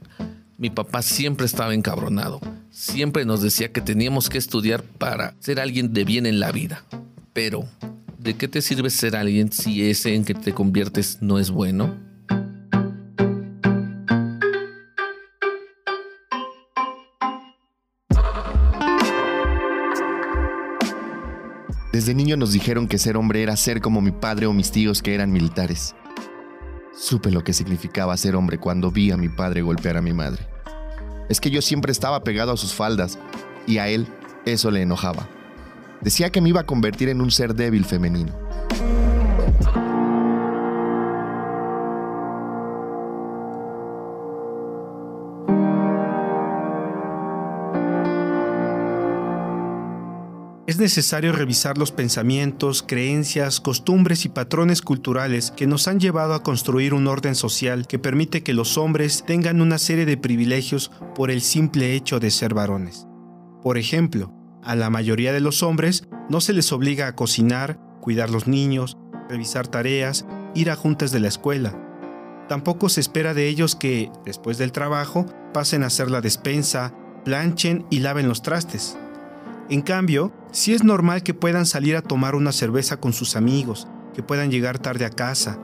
Mi 0.58 0.72
papá 0.72 1.04
siempre 1.04 1.46
estaba 1.46 1.76
encabronado. 1.76 2.42
Siempre 2.72 3.24
nos 3.24 3.44
decía 3.44 3.72
que 3.72 3.82
teníamos 3.82 4.30
que 4.30 4.40
estudiar 4.40 4.82
para 4.82 5.36
ser 5.40 5.60
alguien 5.60 5.94
de 5.94 6.04
bien 6.04 6.26
en 6.26 6.40
la 6.40 6.52
vida. 6.52 6.84
Pero, 7.34 7.68
¿de 8.18 8.36
qué 8.36 8.48
te 8.48 8.64
sirve 8.64 8.90
ser 8.90 9.16
alguien 9.16 9.52
si 9.52 9.88
ese 9.88 10.16
en 10.16 10.26
que 10.26 10.34
te 10.34 10.54
conviertes 10.54 11.20
no 11.22 11.38
es 11.38 11.52
bueno? 11.52 11.96
Desde 22.02 22.16
niño 22.16 22.36
nos 22.36 22.52
dijeron 22.52 22.88
que 22.88 22.98
ser 22.98 23.16
hombre 23.16 23.44
era 23.44 23.56
ser 23.56 23.80
como 23.80 24.02
mi 24.02 24.10
padre 24.10 24.48
o 24.48 24.54
mis 24.54 24.72
tíos 24.72 25.04
que 25.04 25.14
eran 25.14 25.32
militares. 25.32 25.94
Supe 26.98 27.30
lo 27.30 27.44
que 27.44 27.54
significaba 27.54 28.18
ser 28.18 28.36
hombre 28.36 28.58
cuando 28.58 28.90
vi 28.90 29.12
a 29.12 29.18
mi 29.18 29.30
padre 29.30 29.62
golpear 29.62 29.98
a 29.98 30.02
mi 30.02 30.12
madre. 30.12 30.48
Es 31.30 31.40
que 31.40 31.52
yo 31.52 31.62
siempre 31.62 31.92
estaba 31.92 32.24
pegado 32.24 32.54
a 32.54 32.58
sus 32.58 32.74
faldas 32.74 33.20
y 33.68 33.78
a 33.78 33.88
él 33.88 34.08
eso 34.46 34.72
le 34.72 34.82
enojaba. 34.82 35.30
Decía 36.02 36.32
que 36.32 36.42
me 36.42 36.50
iba 36.50 36.62
a 36.62 36.66
convertir 36.66 37.08
en 37.08 37.22
un 37.22 37.30
ser 37.30 37.54
débil 37.54 37.86
femenino. 37.86 38.34
Necesario 50.82 51.32
revisar 51.32 51.78
los 51.78 51.94
pensamientos, 51.94 52.84
creencias, 52.84 53.62
costumbres 53.62 54.26
y 54.26 54.30
patrones 54.30 54.82
culturales 54.82 55.52
que 55.52 55.68
nos 55.68 55.88
han 55.88 56.02
llevado 56.02 56.34
a 56.34 56.44
construir 56.44 56.94
un 56.94 57.08
orden 57.08 57.36
social 57.36 57.88
que 57.88 58.00
permite 58.00 58.44
que 58.44 58.54
los 58.54 58.78
hombres 58.78 59.24
tengan 59.26 59.62
una 59.62 59.78
serie 59.78 60.06
de 60.06 60.18
privilegios 60.18 60.92
por 61.16 61.32
el 61.32 61.42
simple 61.42 61.96
hecho 61.96 62.20
de 62.20 62.32
ser 62.32 62.54
varones. 62.54 63.08
Por 63.64 63.78
ejemplo, 63.78 64.34
a 64.64 64.76
la 64.76 64.90
mayoría 64.90 65.32
de 65.32 65.40
los 65.40 65.64
hombres 65.64 66.08
no 66.30 66.42
se 66.42 66.52
les 66.52 66.72
obliga 66.74 67.08
a 67.08 67.16
cocinar, 67.16 67.80
cuidar 68.02 68.30
los 68.30 68.48
niños, 68.48 68.98
revisar 69.30 69.68
tareas, 69.68 70.26
ir 70.54 70.70
a 70.70 70.76
juntas 70.76 71.12
de 71.12 71.22
la 71.22 71.30
escuela. 71.30 71.78
Tampoco 72.50 72.90
se 72.90 73.00
espera 73.00 73.34
de 73.34 73.48
ellos 73.48 73.76
que, 73.76 74.12
después 74.26 74.58
del 74.58 74.74
trabajo, 74.74 75.26
pasen 75.54 75.84
a 75.84 75.88
hacer 75.88 76.12
la 76.12 76.20
despensa, 76.20 76.94
planchen 77.24 77.86
y 77.90 78.00
laven 78.00 78.28
los 78.28 78.42
trastes. 78.42 78.98
En 79.70 79.82
cambio, 79.82 80.34
sí 80.52 80.74
es 80.74 80.84
normal 80.84 81.24
que 81.24 81.34
puedan 81.34 81.66
salir 81.66 81.96
a 81.96 82.02
tomar 82.02 82.36
una 82.36 82.52
cerveza 82.52 82.98
con 82.98 83.14
sus 83.14 83.36
amigos, 83.36 83.88
que 84.14 84.24
puedan 84.24 84.52
llegar 84.52 84.80
tarde 84.80 85.06
a 85.06 85.10
casa. 85.10 85.60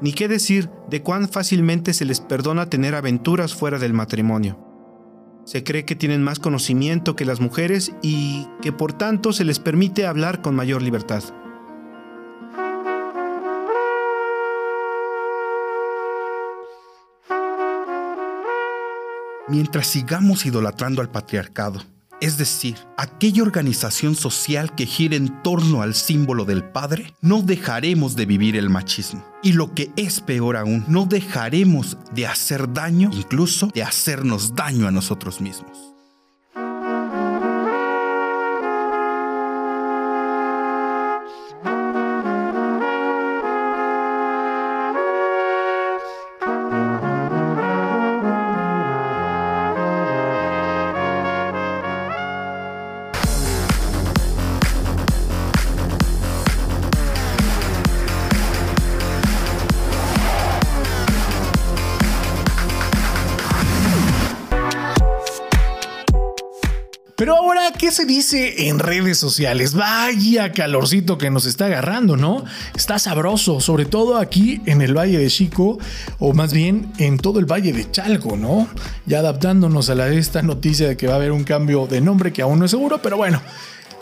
Ni 0.00 0.12
qué 0.12 0.28
decir 0.28 0.68
de 0.90 1.02
cuán 1.02 1.28
fácilmente 1.28 1.94
se 1.94 2.04
les 2.04 2.20
perdona 2.20 2.66
tener 2.66 2.94
aventuras 2.94 3.54
fuera 3.54 3.78
del 3.78 3.92
matrimonio. 3.92 4.58
Se 5.44 5.64
cree 5.64 5.84
que 5.84 5.96
tienen 5.96 6.22
más 6.22 6.38
conocimiento 6.38 7.16
que 7.16 7.24
las 7.24 7.40
mujeres 7.40 7.92
y 8.02 8.48
que 8.60 8.72
por 8.72 8.92
tanto 8.92 9.32
se 9.32 9.44
les 9.44 9.58
permite 9.58 10.06
hablar 10.06 10.40
con 10.42 10.54
mayor 10.54 10.82
libertad. 10.82 11.22
Mientras 19.48 19.86
sigamos 19.86 20.46
idolatrando 20.46 21.02
al 21.02 21.10
patriarcado, 21.10 21.82
es 22.22 22.38
decir, 22.38 22.76
aquella 22.96 23.42
organización 23.42 24.14
social 24.14 24.72
que 24.76 24.86
gira 24.86 25.16
en 25.16 25.42
torno 25.42 25.82
al 25.82 25.92
símbolo 25.94 26.44
del 26.44 26.62
padre, 26.62 27.16
no 27.20 27.42
dejaremos 27.42 28.14
de 28.14 28.26
vivir 28.26 28.56
el 28.56 28.70
machismo. 28.70 29.24
Y 29.42 29.54
lo 29.54 29.74
que 29.74 29.90
es 29.96 30.20
peor 30.20 30.56
aún, 30.56 30.84
no 30.86 31.04
dejaremos 31.04 31.98
de 32.14 32.28
hacer 32.28 32.72
daño, 32.72 33.10
incluso 33.12 33.70
de 33.74 33.82
hacernos 33.82 34.54
daño 34.54 34.86
a 34.86 34.92
nosotros 34.92 35.40
mismos. 35.40 35.91
Pero 67.16 67.36
ahora, 67.36 67.72
¿qué 67.78 67.90
se 67.90 68.06
dice 68.06 68.68
en 68.68 68.78
redes 68.78 69.18
sociales? 69.18 69.74
Vaya 69.74 70.52
calorcito 70.52 71.18
que 71.18 71.30
nos 71.30 71.44
está 71.44 71.66
agarrando, 71.66 72.16
¿no? 72.16 72.44
Está 72.74 72.98
sabroso, 72.98 73.60
sobre 73.60 73.84
todo 73.84 74.16
aquí 74.16 74.62
en 74.66 74.80
el 74.80 74.96
Valle 74.96 75.18
de 75.18 75.28
Chico, 75.28 75.78
o 76.18 76.32
más 76.32 76.52
bien 76.52 76.90
en 76.98 77.18
todo 77.18 77.38
el 77.38 77.44
Valle 77.44 77.72
de 77.72 77.90
Chalco, 77.90 78.36
¿no? 78.36 78.66
Ya 79.04 79.18
adaptándonos 79.18 79.90
a 79.90 79.94
la, 79.94 80.08
esta 80.08 80.42
noticia 80.42 80.88
de 80.88 80.96
que 80.96 81.06
va 81.06 81.14
a 81.14 81.16
haber 81.16 81.32
un 81.32 81.44
cambio 81.44 81.86
de 81.86 82.00
nombre 82.00 82.32
que 82.32 82.42
aún 82.42 82.58
no 82.58 82.64
es 82.64 82.70
seguro, 82.70 83.00
pero 83.02 83.16
bueno. 83.18 83.42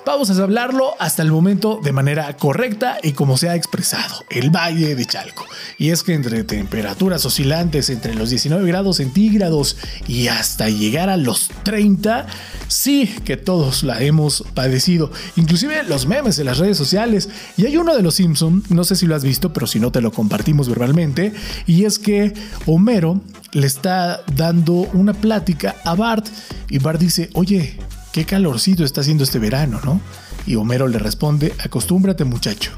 Vamos 0.06 0.30
a 0.30 0.42
hablarlo 0.42 0.94
hasta 0.98 1.22
el 1.22 1.30
momento 1.30 1.78
de 1.82 1.92
manera 1.92 2.36
correcta 2.36 2.98
y 3.02 3.12
como 3.12 3.36
se 3.36 3.48
ha 3.48 3.54
expresado, 3.54 4.24
el 4.30 4.50
Valle 4.50 4.94
de 4.94 5.04
Chalco. 5.04 5.46
Y 5.78 5.90
es 5.90 6.02
que 6.02 6.14
entre 6.14 6.42
temperaturas 6.42 7.24
oscilantes 7.26 7.90
entre 7.90 8.14
los 8.14 8.30
19 8.30 8.66
grados 8.66 8.96
centígrados 8.96 9.76
y 10.08 10.28
hasta 10.28 10.68
llegar 10.70 11.10
a 11.10 11.16
los 11.16 11.50
30, 11.64 12.26
sí 12.68 13.14
que 13.24 13.36
todos 13.36 13.82
la 13.82 14.02
hemos 14.02 14.42
padecido. 14.54 15.12
Inclusive 15.36 15.82
los 15.84 16.06
memes 16.06 16.38
en 16.38 16.46
las 16.46 16.58
redes 16.58 16.78
sociales. 16.78 17.28
Y 17.56 17.66
hay 17.66 17.76
uno 17.76 17.94
de 17.94 18.02
los 18.02 18.14
Simpson, 18.14 18.64
no 18.70 18.84
sé 18.84 18.96
si 18.96 19.06
lo 19.06 19.14
has 19.14 19.24
visto, 19.24 19.52
pero 19.52 19.66
si 19.66 19.80
no 19.80 19.92
te 19.92 20.00
lo 20.00 20.12
compartimos 20.12 20.68
verbalmente. 20.68 21.32
Y 21.66 21.84
es 21.84 21.98
que 21.98 22.32
Homero 22.66 23.20
le 23.52 23.66
está 23.66 24.22
dando 24.34 24.72
una 24.92 25.12
plática 25.12 25.76
a 25.84 25.94
Bart 25.94 26.26
y 26.68 26.78
Bart 26.78 27.00
dice, 27.00 27.30
oye, 27.34 27.76
qué 28.12 28.24
calorcito 28.24 28.84
está 28.84 29.00
haciendo 29.00 29.24
este 29.24 29.38
verano, 29.38 29.80
¿no? 29.84 30.00
Y 30.46 30.56
Homero 30.56 30.88
le 30.88 30.98
responde, 30.98 31.54
acostúmbrate 31.58 32.24
muchacho, 32.24 32.72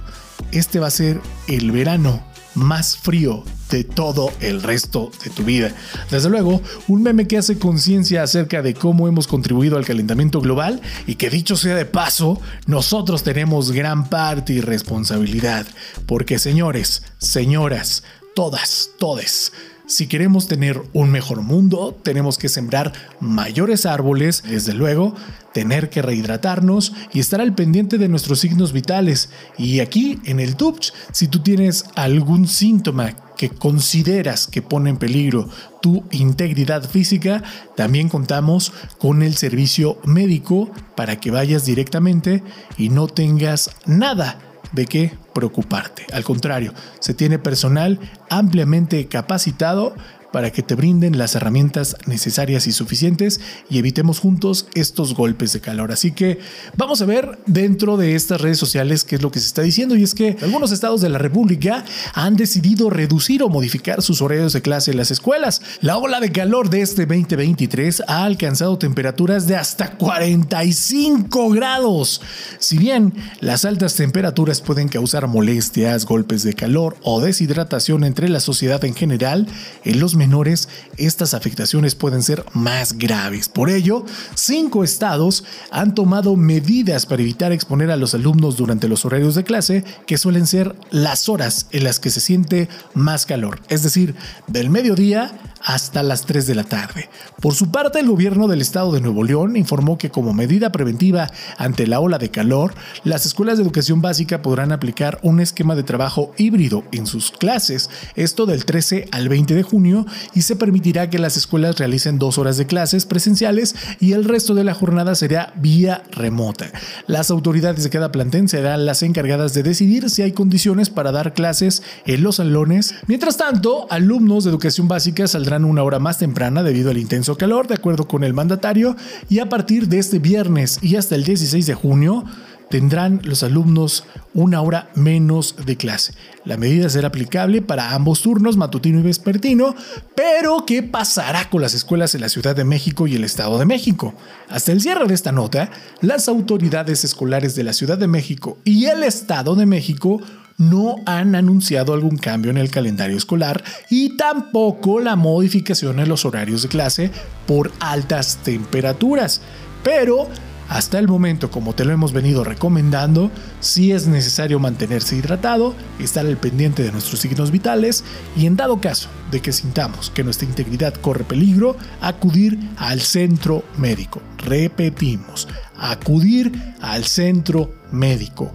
este 0.51 0.81
va 0.81 0.89
a 0.89 0.91
ser 0.91 1.21
el 1.49 1.71
verano 1.71 2.23
más 2.55 2.97
frío 2.97 3.45
de 3.71 3.85
todo 3.85 4.31
el 4.41 4.63
resto 4.63 5.11
de 5.25 5.31
tu 5.31 5.45
vida. 5.45 5.73
Desde 6.11 6.29
luego, 6.29 6.61
un 6.89 7.03
meme 7.03 7.27
que 7.27 7.39
hace 7.39 7.59
conciencia 7.59 8.23
acerca 8.23 8.63
de 8.63 8.75
cómo 8.75 9.09
hemos 9.09 9.27
contribuido 9.27 9.79
al 9.79 9.87
calentamiento 9.87 10.41
global 10.41 10.81
y 11.07 11.15
que 11.15 11.31
dicho 11.31 11.57
sea 11.57 11.75
de 11.75 11.87
paso, 11.87 12.41
nosotros 12.67 13.23
tenemos 13.23 13.73
gran 13.73 14.09
parte 14.09 14.53
y 14.53 14.61
responsabilidad, 14.61 15.67
porque 16.07 16.39
señores, 16.39 17.03
señoras, 17.19 18.03
todas, 18.35 18.91
todes, 18.99 19.53
Si 19.87 20.07
queremos 20.07 20.47
tener 20.47 20.81
un 20.93 21.11
mejor 21.11 21.43
mundo, 21.43 21.99
tenemos 22.03 22.39
que 22.39 22.49
sembrar 22.49 22.93
mayores 23.19 23.85
árboles, 23.85 24.45
desde 24.49 24.75
luego, 24.75 25.15
tener 25.53 25.91
que 25.91 26.03
rehidratarnos 26.03 26.93
y 27.13 27.19
estar 27.19 27.41
al 27.41 27.55
pendiente 27.55 27.99
de 27.99 28.09
nuestros 28.09 28.39
signos 28.41 28.73
vitales. 28.73 29.31
Y 29.59 29.81
aquí 29.81 30.21
en 30.25 30.39
el 30.39 30.55
TUPCH, 30.55 30.93
si 31.11 31.27
tú 31.27 31.41
tienes 31.41 31.85
algún 31.97 32.47
síntoma 32.47 33.17
que 33.37 33.51
consideras 33.51 34.47
que 34.47 34.63
pone 34.63 34.91
en 34.91 34.99
peligro 34.99 35.49
tu 35.81 36.05
integridad 36.13 36.89
física, 36.89 37.43
también 37.77 38.09
contamos 38.09 38.73
con 38.99 39.23
el 39.23 39.35
servicio 39.35 39.99
médico 40.05 40.71
para 40.95 41.19
que 41.19 41.33
vayas 41.33 41.67
directamente 41.67 42.45
y 42.79 42.89
no 42.89 43.09
tengas 43.09 43.71
nada 43.85 44.39
de 44.73 44.87
qué 44.87 45.17
preocuparte. 45.35 46.07
Al 46.13 46.25
contrario, 46.25 46.73
se 47.01 47.15
tiene 47.15 47.39
personal 47.39 47.99
ampliamente 48.31 49.07
capacitado 49.07 49.95
para 50.33 50.51
que 50.51 50.63
te 50.63 50.75
brinden 50.75 51.19
las 51.19 51.35
herramientas 51.35 51.97
necesarias 52.07 52.67
y 52.67 52.73
suficientes 52.73 53.41
y 53.69 53.79
evitemos 53.79 54.19
juntos 54.19 54.67
estos 54.75 55.15
golpes 55.15 55.53
de 55.53 55.61
calor. 55.61 55.93
Así 55.93 56.13
que 56.13 56.39
vamos 56.77 57.03
a 57.03 57.07
ver 57.07 57.39
dentro 57.47 57.97
de 57.97 58.15
estas 58.15 58.41
redes 58.41 58.59
sociales 58.59 59.05
qué 59.05 59.17
es 59.17 59.23
lo 59.23 59.31
que 59.31 59.41
se 59.41 59.47
está 59.47 59.63
diciendo 59.63 59.97
y 59.97 60.03
es 60.03 60.15
que 60.15 60.37
algunos 60.43 60.73
estados 60.73 61.01
de 61.01 61.09
la 61.09 61.19
República 61.19 61.85
han 62.15 62.37
decidido 62.37 62.91
reducir 62.91 63.43
o 63.43 63.49
modificar 63.49 64.03
sus 64.03 64.23
horarios 64.23 64.53
de 64.53 64.63
clase 64.63 64.91
en 64.91 64.97
las 64.97 65.11
escuelas. 65.11 65.63
La 65.81 65.99
ola 65.99 66.21
de 66.21 66.33
calor 66.33 66.71
de 66.71 66.83
este 66.83 67.07
2023 67.07 68.05
ha 68.09 68.25
alcanzado 68.25 68.79
temperaturas 68.79 69.47
de 69.47 69.57
hasta 69.57 69.97
45 69.97 71.51
grados. 71.51 72.21
Si 72.59 72.79
bien 72.79 73.13
las 73.41 73.65
altas 73.65 73.95
temperaturas 73.95 74.61
pueden 74.61 74.89
causar 74.89 75.27
molestias, 75.29 76.07
golpes 76.07 76.43
de 76.43 76.55
calor 76.55 76.97
o 77.03 77.21
deshidratación 77.21 78.05
entre 78.05 78.29
la 78.29 78.41
sociedad 78.41 78.85
en 78.85 78.95
general, 78.95 79.47
en 79.85 80.01
los 80.01 80.15
menores, 80.23 80.69
estas 80.99 81.35
afectaciones 81.35 81.97
pueden 81.97 82.23
ser 82.23 82.45
más 82.53 82.97
graves. 82.97 83.49
Por 83.49 83.71
ello, 83.71 84.05
cinco 84.37 84.85
estados 84.85 85.43
han 85.73 85.97
tomado 85.97 86.37
medidas 86.37 87.07
para 87.07 87.23
evitar 87.23 87.51
exponer 87.51 87.91
a 87.91 87.97
los 87.97 88.15
alumnos 88.15 88.57
durante 88.57 88.87
los 88.87 89.05
horarios 89.05 89.35
de 89.35 89.43
clase, 89.43 89.85
que 90.07 90.19
suelen 90.19 90.47
ser 90.47 90.77
las 90.93 91.29
horas 91.29 91.67
en 91.73 91.83
las 91.83 91.99
que 91.99 92.11
se 92.11 92.21
siente 92.21 92.69
más 92.95 93.27
calor, 93.27 93.61
es 93.69 93.83
decir, 93.83 94.15
del 94.47 94.71
mediodía 94.71 95.33
hasta 95.65 96.03
las 96.03 96.27
3 96.27 96.47
de 96.47 96.55
la 96.55 96.65
tarde. 96.65 97.09
Por 97.41 97.55
su 97.55 97.71
parte, 97.71 98.01
el 98.01 98.09
gobierno 98.09 98.49
del 98.49 98.61
estado 98.61 98.93
de 98.93 99.01
Nuevo 99.01 99.25
León 99.25 99.57
informó 99.57 99.99
que 99.99 100.11
como 100.11 100.35
medida 100.35 100.73
preventiva 100.73 101.31
ante 101.57 101.87
la 101.87 102.01
ola 102.01 102.19
de 102.19 102.31
calor, 102.31 102.75
las 103.05 103.27
escuelas 103.27 103.59
de 103.59 103.65
educación 103.65 104.03
básica 104.03 104.43
podrán 104.43 104.73
aplicar 104.73 105.19
un 105.23 105.41
esquema 105.41 105.75
de 105.75 105.83
trabajo 105.83 106.33
híbrido 106.37 106.85
en 106.93 107.07
sus 107.07 107.31
clases, 107.31 107.91
esto 108.17 108.47
del 108.47 108.65
13 108.65 109.09
al 109.13 109.29
20 109.29 109.55
de 109.55 109.63
junio, 109.63 110.07
y 110.35 110.43
se 110.43 110.57
permitirá 110.57 111.11
que 111.11 111.19
las 111.19 111.37
escuelas 111.37 111.79
realicen 111.79 112.19
dos 112.19 112.39
horas 112.39 112.57
de 112.57 112.67
clases 112.67 113.07
presenciales 113.07 113.75
y 114.01 114.13
el 114.13 114.25
resto 114.25 114.55
de 114.55 114.65
la 114.65 114.75
jornada 114.75 115.15
será 115.15 115.53
vía 115.57 116.03
remota. 116.13 116.71
Las 117.07 117.31
autoridades 117.31 117.85
de 117.85 117.91
cada 117.91 118.13
plantel 118.13 118.49
serán 118.49 118.87
las 118.87 119.03
encargadas 119.03 119.55
de 119.55 119.63
decidir 119.63 120.11
si 120.11 120.23
hay 120.23 120.33
condiciones 120.33 120.91
para 120.91 121.13
dar 121.13 121.35
clases 121.35 121.83
en 122.07 122.23
los 122.23 122.37
salones. 122.37 122.95
Mientras 123.07 123.37
tanto, 123.37 123.87
alumnos 123.91 124.45
de 124.45 124.51
educación 124.51 124.89
básica 124.89 125.27
saldrán 125.27 125.65
una 125.65 125.83
hora 125.83 125.99
más 125.99 126.19
temprana 126.19 126.63
debido 126.63 126.91
al 126.91 126.99
intenso 126.99 127.37
calor, 127.37 127.69
de 127.69 127.75
acuerdo 127.75 128.09
con 128.09 128.25
el 128.25 128.35
mandatario, 128.35 128.97
y 129.29 129.39
a 129.39 129.49
partir 129.49 129.89
de 129.89 129.99
este 129.99 130.19
viernes 130.19 130.79
y 130.83 130.97
hasta 130.97 131.15
el 131.15 131.25
16 131.25 131.67
de 131.67 131.75
junio 131.75 132.25
tendrán 132.73 133.21
los 133.23 133.43
alumnos 133.43 134.05
una 134.33 134.63
hora 134.63 134.89
menos 134.95 135.57
de 135.67 135.77
clase. 135.77 136.15
La 136.47 136.57
medida 136.57 136.89
será 136.89 137.09
aplicable 137.09 137.61
para 137.61 137.95
ambos 137.95 138.23
turnos, 138.23 138.57
matutino 138.57 138.99
y 138.99 139.03
vespertino, 139.03 139.75
pero 140.17 140.65
¿qué 140.67 140.83
pasará 140.83 141.51
con 141.51 141.61
las 141.61 141.75
escuelas 141.75 142.15
en 142.15 142.23
la 142.23 142.31
Ciudad 142.31 142.57
de 142.57 142.65
México 142.65 143.07
y 143.07 143.15
el 143.15 143.25
Estado 143.25 143.59
de 143.59 143.67
México? 143.67 144.15
Hasta 144.49 144.73
el 144.73 144.81
cierre 144.81 145.07
de 145.07 145.13
esta 145.13 145.33
nota, 145.33 145.71
las 146.01 146.29
autoridades 146.29 147.05
escolares 147.05 147.55
de 147.57 147.65
la 147.65 147.75
Ciudad 147.75 147.99
de 147.99 148.07
México 148.07 148.57
y 148.65 148.87
el 148.87 149.03
Estado 149.03 149.55
de 149.55 149.67
México 149.67 150.23
no 150.57 150.97
han 151.05 151.35
anunciado 151.35 151.93
algún 151.93 152.17
cambio 152.17 152.51
en 152.51 152.57
el 152.57 152.71
calendario 152.71 153.19
escolar 153.19 153.63
y 153.91 154.17
tampoco 154.17 154.99
la 154.99 155.15
modificación 155.15 156.01
en 156.01 156.09
los 156.09 156.25
horarios 156.25 156.63
de 156.63 156.69
clase 156.71 157.11
por 157.47 157.71
altas 157.81 158.39
temperaturas. 158.43 159.43
Pero 159.83 160.29
hasta 160.73 160.99
el 160.99 161.07
momento, 161.07 161.51
como 161.51 161.75
te 161.75 161.85
lo 161.85 161.93
hemos 161.93 162.15
venido 162.15 162.45
recomendando, 162.45 163.31
sí 163.61 163.93
es 163.93 164.07
necesario 164.07 164.59
mantenerse 164.59 165.17
hidratado, 165.17 165.75
estar 165.99 166.25
al 166.25 166.39
pendiente 166.39 166.83
de 166.83 166.91
nuestros 166.91 167.21
signos 167.21 167.51
vitales 167.51 168.05
y 168.37 168.47
en 168.47 168.57
dado 168.57 168.81
caso 168.81 169.11
de 169.31 169.41
que 169.41 169.53
sintamos 169.53 170.09
que 170.09 170.25
nuestra 170.25 170.49
integridad 170.49 170.95
corre 170.95 171.25
peligro, 171.25 171.77
acudir 172.01 172.59
al 172.79 173.03
centro 173.03 173.65
médico. 173.77 174.23
Repetimos, 174.39 175.47
acudir 175.77 176.75
al 176.81 177.05
centro 177.05 177.75
médico. 177.91 178.51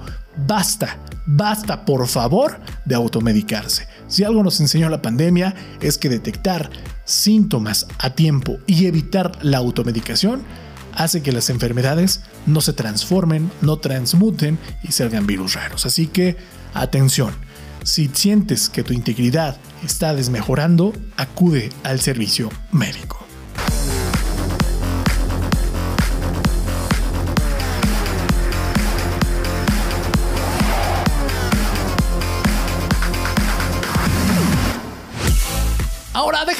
Basta 0.48 0.98
Basta, 1.30 1.84
por 1.84 2.08
favor, 2.08 2.58
de 2.86 2.96
automedicarse. 2.96 3.86
Si 4.08 4.24
algo 4.24 4.44
nos 4.44 4.62
enseñó 4.62 4.88
la 4.88 5.02
pandemia 5.02 5.54
es 5.82 5.98
que 5.98 6.08
detectar 6.08 6.70
síntomas 7.04 7.86
a 8.00 8.12
tiempo 8.12 8.60
y 8.66 8.86
evitar 8.86 9.34
la 9.42 9.58
automedicación 9.58 10.44
hace 10.98 11.22
que 11.22 11.32
las 11.32 11.50
enfermedades 11.50 12.22
no 12.46 12.60
se 12.60 12.74
transformen, 12.74 13.50
no 13.62 13.78
transmuten 13.78 14.60
y 14.84 14.92
salgan 14.92 15.28
virus 15.28 15.54
raros. 15.54 15.86
Así 15.86 16.08
que, 16.08 16.36
atención, 16.74 17.34
si 17.84 18.10
sientes 18.12 18.68
que 18.68 18.84
tu 18.84 18.94
integridad 18.94 19.58
está 19.86 20.14
desmejorando, 20.14 20.94
acude 21.16 21.70
al 21.84 22.02
servicio 22.02 22.50
médico. 22.72 23.27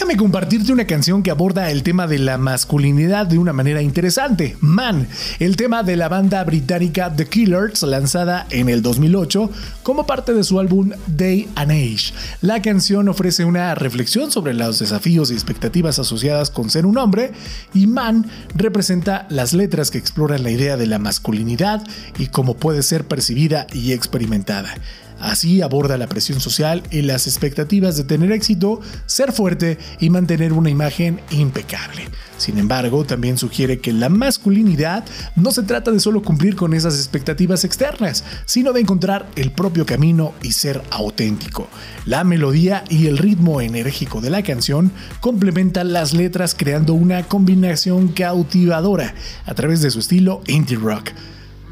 Déjame 0.08 0.24
compartirte 0.24 0.72
una 0.72 0.88
canción 0.88 1.22
que 1.22 1.32
aborda 1.32 1.70
el 1.70 1.84
tema 1.84 2.08
de 2.08 2.18
la 2.18 2.38
masculinidad 2.38 3.28
de 3.28 3.38
una 3.38 3.52
manera 3.52 3.82
interesante. 3.82 4.56
Man, 4.62 5.06
el 5.38 5.58
tema 5.58 5.84
de 5.84 5.98
la 5.98 6.08
banda 6.08 6.42
británica 6.46 7.14
The 7.14 7.26
Killers, 7.26 7.84
lanzada 7.84 8.48
en 8.50 8.70
el 8.70 8.82
2008 8.82 9.50
como 9.84 10.08
parte 10.08 10.34
de 10.34 10.46
su 10.46 10.62
álbum 10.62 10.92
Day 11.08 11.50
and 11.56 11.72
Age. 11.72 12.14
La 12.40 12.62
canción 12.62 13.10
ofrece 13.10 13.44
una 13.44 13.76
reflexión 13.76 14.32
sobre 14.32 14.54
los 14.54 14.80
desafíos 14.80 15.30
y 15.30 15.34
expectativas 15.34 16.00
asociadas 16.00 16.52
con 16.52 16.70
ser 16.70 16.86
un 16.86 16.98
hombre 16.98 17.34
y 17.74 17.86
Man 17.86 18.28
representa 18.56 19.28
las 19.30 19.52
letras 19.52 19.92
que 19.92 19.98
exploran 19.98 20.42
la 20.42 20.52
idea 20.52 20.78
de 20.78 20.88
la 20.88 21.00
masculinidad 21.00 21.84
y 22.18 22.28
cómo 22.28 22.56
puede 22.56 22.82
ser 22.82 23.04
percibida 23.04 23.68
y 23.74 23.92
experimentada. 23.92 24.74
Así 25.20 25.62
aborda 25.62 25.98
la 25.98 26.08
presión 26.08 26.40
social 26.40 26.84
y 26.92 27.02
las 27.02 27.28
expectativas 27.28 27.98
de 27.98 28.04
tener 28.04 28.32
éxito, 28.32 28.82
ser 29.06 29.32
fuerte 29.32 29.78
y 30.00 30.10
mantener 30.10 30.54
una 30.54 30.70
imagen 30.70 31.22
impecable. 31.32 32.08
Sin 32.38 32.60
embargo, 32.60 33.04
también 33.04 33.38
sugiere 33.38 33.80
que 33.80 33.94
la 33.94 34.10
masculinidad 34.10 35.04
no 35.36 35.52
se 35.52 35.64
trata 35.64 35.92
de 35.92 36.00
solo 36.00 36.22
cumplir 36.22 36.56
con 36.56 36.74
esas 36.74 36.96
expectativas 36.96 37.64
externas, 37.64 38.24
sino 38.46 38.74
de 38.74 38.82
encontrar 38.82 39.28
el 39.36 39.52
propio 39.52 39.86
camino 39.86 40.34
y 40.44 40.52
ser 40.52 40.84
auténtico. 40.92 41.68
La 42.06 42.24
melodía 42.24 42.84
y 42.90 43.08
el 43.08 43.18
ritmo 43.18 43.60
enérgico 43.60 44.22
de 44.22 44.30
la 44.30 44.44
canción 44.44 44.92
complementan 45.20 45.94
las 45.94 46.14
letras 46.14 46.56
creando 46.56 46.94
una 46.94 47.24
combinación 47.24 48.10
cautivadora 48.10 49.16
a 49.46 49.54
través 49.56 49.82
de 49.82 49.90
su 49.90 50.00
estilo 50.00 50.42
indie 50.46 50.78
rock. 50.78 51.12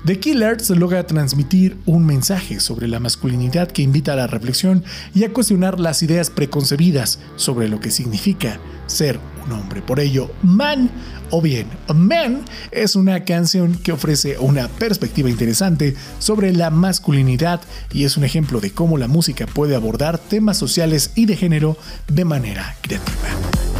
The 0.05 0.19
Killers 0.19 0.69
logra 0.69 1.07
transmitir 1.07 1.77
un 1.87 2.05
mensaje 2.05 2.59
sobre 2.59 2.87
la 2.87 2.99
masculinidad 2.99 3.71
que 3.71 3.81
invita 3.81 4.13
a 4.13 4.15
la 4.15 4.27
reflexión 4.27 4.83
y 5.15 5.23
a 5.23 5.33
cuestionar 5.33 5.79
las 5.79 6.03
ideas 6.03 6.29
preconcebidas 6.29 7.17
sobre 7.37 7.67
lo 7.69 7.79
que 7.79 7.89
significa 7.89 8.59
ser 8.85 9.19
un 9.43 9.53
hombre. 9.53 9.81
Por 9.81 9.99
ello, 9.99 10.29
Man 10.43 10.91
o 11.31 11.41
bien 11.41 11.65
Man 11.87 12.45
es 12.69 12.95
una 12.95 13.23
canción 13.23 13.73
que 13.79 13.93
ofrece 13.93 14.37
una 14.37 14.67
perspectiva 14.67 15.31
interesante 15.31 15.95
sobre 16.19 16.53
la 16.53 16.69
masculinidad 16.69 17.61
y 17.91 18.03
es 18.03 18.15
un 18.15 18.25
ejemplo 18.25 18.59
de 18.59 18.69
cómo 18.69 18.99
la 18.99 19.07
música 19.07 19.47
puede 19.47 19.75
abordar 19.75 20.19
temas 20.19 20.57
sociales 20.57 21.13
y 21.15 21.25
de 21.25 21.35
género 21.35 21.77
de 22.07 22.25
manera 22.25 22.75
creativa. 22.81 23.74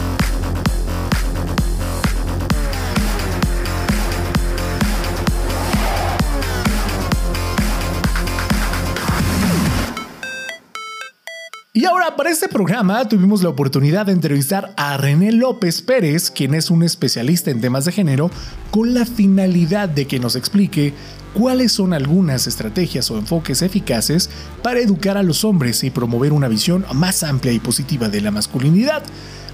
Y 11.78 11.84
ahora, 11.84 12.16
para 12.16 12.30
este 12.30 12.48
programa 12.48 13.06
tuvimos 13.10 13.44
la 13.44 13.50
oportunidad 13.50 14.06
de 14.06 14.14
entrevistar 14.14 14.74
a 14.78 14.96
René 14.96 15.34
López 15.34 15.82
Pérez, 15.82 16.32
quien 16.32 16.54
es 16.54 16.70
un 16.70 16.84
especialista 16.84 17.52
en 17.52 17.60
temas 17.60 17.84
de 17.84 17.92
género, 17.92 18.32
con 18.72 18.94
la 18.94 19.06
finalidad 19.06 19.90
de 19.90 20.08
que 20.08 20.18
nos 20.18 20.38
explique 20.38 20.94
cuáles 21.34 21.74
son 21.74 21.92
algunas 21.92 22.48
estrategias 22.48 23.12
o 23.12 23.18
enfoques 23.18 23.62
eficaces 23.62 24.30
para 24.64 24.80
educar 24.80 25.18
a 25.18 25.24
los 25.24 25.44
hombres 25.44 25.84
y 25.84 25.90
promover 25.90 26.32
una 26.32 26.48
visión 26.48 26.86
más 26.94 27.24
amplia 27.24 27.52
y 27.52 27.60
positiva 27.60 28.08
de 28.08 28.22
la 28.22 28.32
masculinidad. 28.32 29.04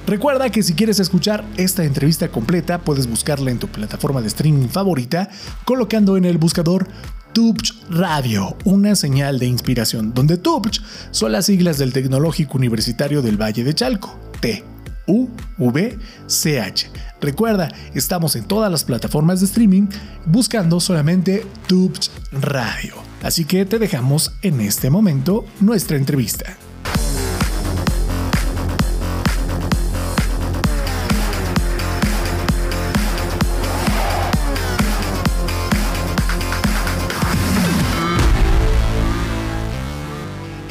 Recuerda 0.05 0.51
que 0.51 0.61
si 0.61 0.75
quieres 0.75 0.99
escuchar 0.99 1.43
esta 1.57 1.85
entrevista 1.85 2.29
completa, 2.29 2.81
puedes 2.81 3.07
buscarla 3.07 3.49
en 3.49 3.57
tu 3.57 3.67
plataforma 3.67 4.21
de 4.21 4.27
streaming 4.27 4.67
favorita, 4.67 5.27
colocando 5.65 6.17
en 6.17 6.25
el 6.25 6.37
buscador 6.37 6.87
Tupch 7.33 7.73
Radio, 7.89 8.57
una 8.65 8.95
señal 8.95 9.39
de 9.39 9.45
inspiración, 9.45 10.13
donde 10.13 10.37
Tupch 10.37 10.81
son 11.11 11.31
las 11.31 11.45
siglas 11.45 11.77
del 11.77 11.93
Tecnológico 11.93 12.57
Universitario 12.57 13.21
del 13.21 13.41
Valle 13.41 13.63
de 13.63 13.73
Chalco, 13.73 14.19
T. 14.39 14.63
U 15.07 15.27
V 15.57 15.97
C 16.27 16.61
H. 16.61 16.89
Recuerda, 17.19 17.73
estamos 17.93 18.35
en 18.35 18.45
todas 18.45 18.71
las 18.71 18.83
plataformas 18.83 19.39
de 19.39 19.47
streaming 19.47 19.87
buscando 20.25 20.79
solamente 20.79 21.45
Tupch 21.67 22.09
Radio. 22.31 22.95
Así 23.23 23.45
que 23.45 23.65
te 23.65 23.79
dejamos 23.79 24.31
en 24.41 24.61
este 24.61 24.89
momento 24.89 25.45
nuestra 25.59 25.97
entrevista. 25.97 26.55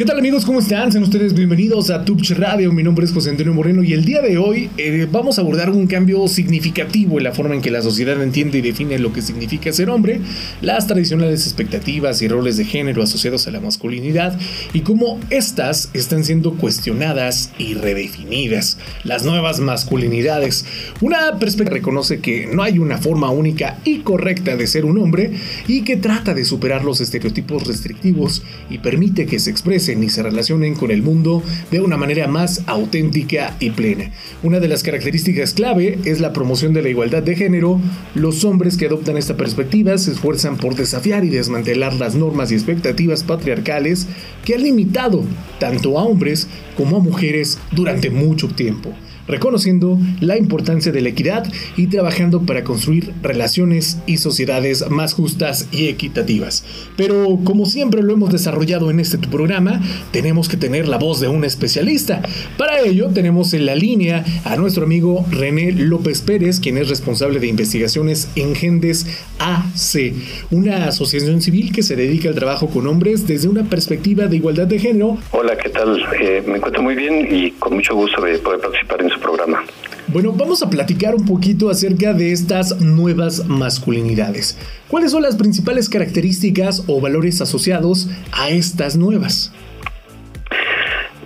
¿Qué 0.01 0.07
tal 0.07 0.19
amigos? 0.19 0.47
¿Cómo 0.47 0.61
están? 0.61 0.91
Sean 0.91 1.05
ustedes 1.05 1.35
bienvenidos 1.35 1.91
a 1.91 2.07
Tubch 2.07 2.31
Radio. 2.31 2.73
Mi 2.73 2.83
nombre 2.83 3.05
es 3.05 3.13
José 3.13 3.29
Antonio 3.29 3.53
Moreno 3.53 3.83
y 3.83 3.93
el 3.93 4.07
día 4.07 4.23
de 4.23 4.39
hoy 4.39 4.71
eh, 4.79 5.07
vamos 5.13 5.37
a 5.37 5.43
abordar 5.43 5.69
un 5.69 5.87
cambio 5.87 6.27
significativo 6.27 7.19
en 7.19 7.25
la 7.25 7.33
forma 7.33 7.55
en 7.55 7.61
que 7.61 7.71
la 7.71 7.83
sociedad 7.83 8.23
entiende 8.23 8.57
y 8.57 8.61
define 8.63 8.99
lo 8.99 9.13
que 9.13 9.21
significa 9.21 9.71
ser 9.75 9.91
hombre, 9.91 10.23
las 10.63 10.87
tradicionales 10.87 11.45
expectativas 11.45 12.23
y 12.23 12.29
roles 12.29 12.57
de 12.57 12.65
género 12.65 13.03
asociados 13.03 13.47
a 13.47 13.51
la 13.51 13.61
masculinidad 13.61 14.41
y 14.73 14.81
cómo 14.81 15.21
estas 15.29 15.91
están 15.93 16.25
siendo 16.25 16.55
cuestionadas 16.55 17.51
y 17.59 17.75
redefinidas. 17.75 18.79
Las 19.05 19.27
nuevas 19.27 19.61
masculinidades. 19.61 20.65
Una 21.03 21.39
perspectiva 21.39 21.77
reconoce 21.77 22.21
que 22.21 22.49
no 22.51 22.63
hay 22.63 22.79
una 22.79 22.97
forma 22.97 23.29
única 23.29 23.77
y 23.85 23.99
correcta 23.99 24.57
de 24.57 24.67
ser 24.67 24.87
un 24.87 24.97
hombre 24.97 25.33
y 25.69 25.83
que 25.83 25.99
trata 25.99 26.33
de 26.33 26.47
superar 26.47 26.87
los 26.87 27.03
estereotipos 27.03 27.67
restrictivos 27.67 28.43
y 28.71 28.79
permite 28.79 29.27
que 29.27 29.39
se 29.39 29.51
exprese 29.51 29.90
y 29.91 30.09
se 30.09 30.23
relacionen 30.23 30.75
con 30.75 30.91
el 30.91 31.03
mundo 31.03 31.43
de 31.71 31.81
una 31.81 31.97
manera 31.97 32.27
más 32.29 32.63
auténtica 32.67 33.57
y 33.61 33.71
plena. 33.71 34.11
Una 34.43 34.61
de 34.61 34.69
las 34.69 34.83
características 34.83 35.55
clave 35.55 35.99
es 36.05 36.21
la 36.21 36.33
promoción 36.33 36.73
de 36.73 36.83
la 36.83 36.89
igualdad 36.89 37.23
de 37.23 37.37
género. 37.37 37.81
Los 38.15 38.45
hombres 38.45 38.77
que 38.77 38.87
adoptan 38.87 39.17
esta 39.17 39.37
perspectiva 39.37 39.99
se 39.99 40.13
esfuerzan 40.13 40.57
por 40.57 40.77
desafiar 40.77 41.25
y 41.25 41.31
desmantelar 41.31 41.95
las 41.95 42.15
normas 42.15 42.53
y 42.53 42.55
expectativas 42.55 43.25
patriarcales 43.25 44.07
que 44.45 44.55
han 44.55 44.63
limitado 44.63 45.25
tanto 45.59 45.99
a 45.99 46.05
hombres 46.05 46.49
como 46.77 46.97
a 46.97 47.01
mujeres 47.01 47.59
durante 47.73 48.11
mucho 48.11 48.49
tiempo 48.49 48.95
reconociendo 49.31 49.99
la 50.21 50.37
importancia 50.37 50.93
de 50.93 51.01
la 51.01 51.09
equidad 51.11 51.45
y 51.77 51.87
trabajando 51.87 52.43
para 52.43 52.65
construir 52.65 53.13
relaciones 53.23 53.99
y 54.07 54.19
sociedades 54.19 54.89
más 54.91 55.15
justas 55.15 55.69
y 55.73 55.89
equitativas. 55.89 56.65
Pero 56.97 57.39
como 57.45 57.67
siempre 57.67 58.03
lo 58.03 58.13
hemos 58.13 58.31
desarrollado 58.31 58.91
en 58.91 59.01
este 59.01 59.19
programa, 59.19 59.81
tenemos 60.13 60.49
que 60.49 60.57
tener 60.57 60.89
la 60.89 60.99
voz 60.99 61.21
de 61.21 61.29
un 61.29 61.45
especialista. 61.45 62.23
Para 62.59 62.81
ello 62.81 63.09
tenemos 63.09 63.55
en 63.55 63.67
la 63.67 63.75
línea 63.75 64.25
a 64.45 64.57
nuestro 64.57 64.85
amigo 64.85 65.25
René 65.31 65.73
López 65.73 66.21
Pérez, 66.21 66.61
quien 66.61 66.79
es 66.79 66.89
responsable 66.89 67.41
de 67.41 67.47
investigaciones 67.47 68.29
en 68.37 68.55
Gendes 68.55 69.07
AC, 69.39 70.15
una 70.51 70.87
asociación 70.87 71.41
civil 71.41 71.73
que 71.73 71.83
se 71.83 71.97
dedica 71.97 72.29
al 72.29 72.35
trabajo 72.35 72.69
con 72.69 72.87
hombres 72.87 73.27
desde 73.27 73.49
una 73.49 73.65
perspectiva 73.65 74.27
de 74.27 74.37
igualdad 74.37 74.67
de 74.67 74.79
género. 74.79 75.19
Hola, 75.31 75.57
¿qué 75.57 75.71
tal? 75.71 76.03
Eh, 76.21 76.43
me 76.47 76.57
encuentro 76.57 76.83
muy 76.83 76.95
bien 76.95 77.29
y 77.31 77.53
con 77.53 77.75
mucho 77.75 77.95
gusto 77.95 78.21
de 78.23 78.39
poder 78.39 78.61
participar 78.61 79.03
en 79.03 79.11
su 79.21 79.23
programa. 79.23 79.65
Bueno, 80.09 80.33
vamos 80.33 80.63
a 80.63 80.71
platicar 80.71 81.15
un 81.15 81.25
poquito 81.25 81.71
acerca 81.71 82.13
de 82.13 82.33
estas 82.33 82.81
nuevas 82.81 83.47
masculinidades. 83.47 84.59
¿Cuáles 84.89 85.13
son 85.13 85.23
las 85.23 85.37
principales 85.37 85.89
características 85.89 86.85
o 86.89 87.01
valores 87.01 87.41
asociados 87.41 88.09
a 88.33 88.51
estas 88.51 88.97
nuevas? 88.97 89.53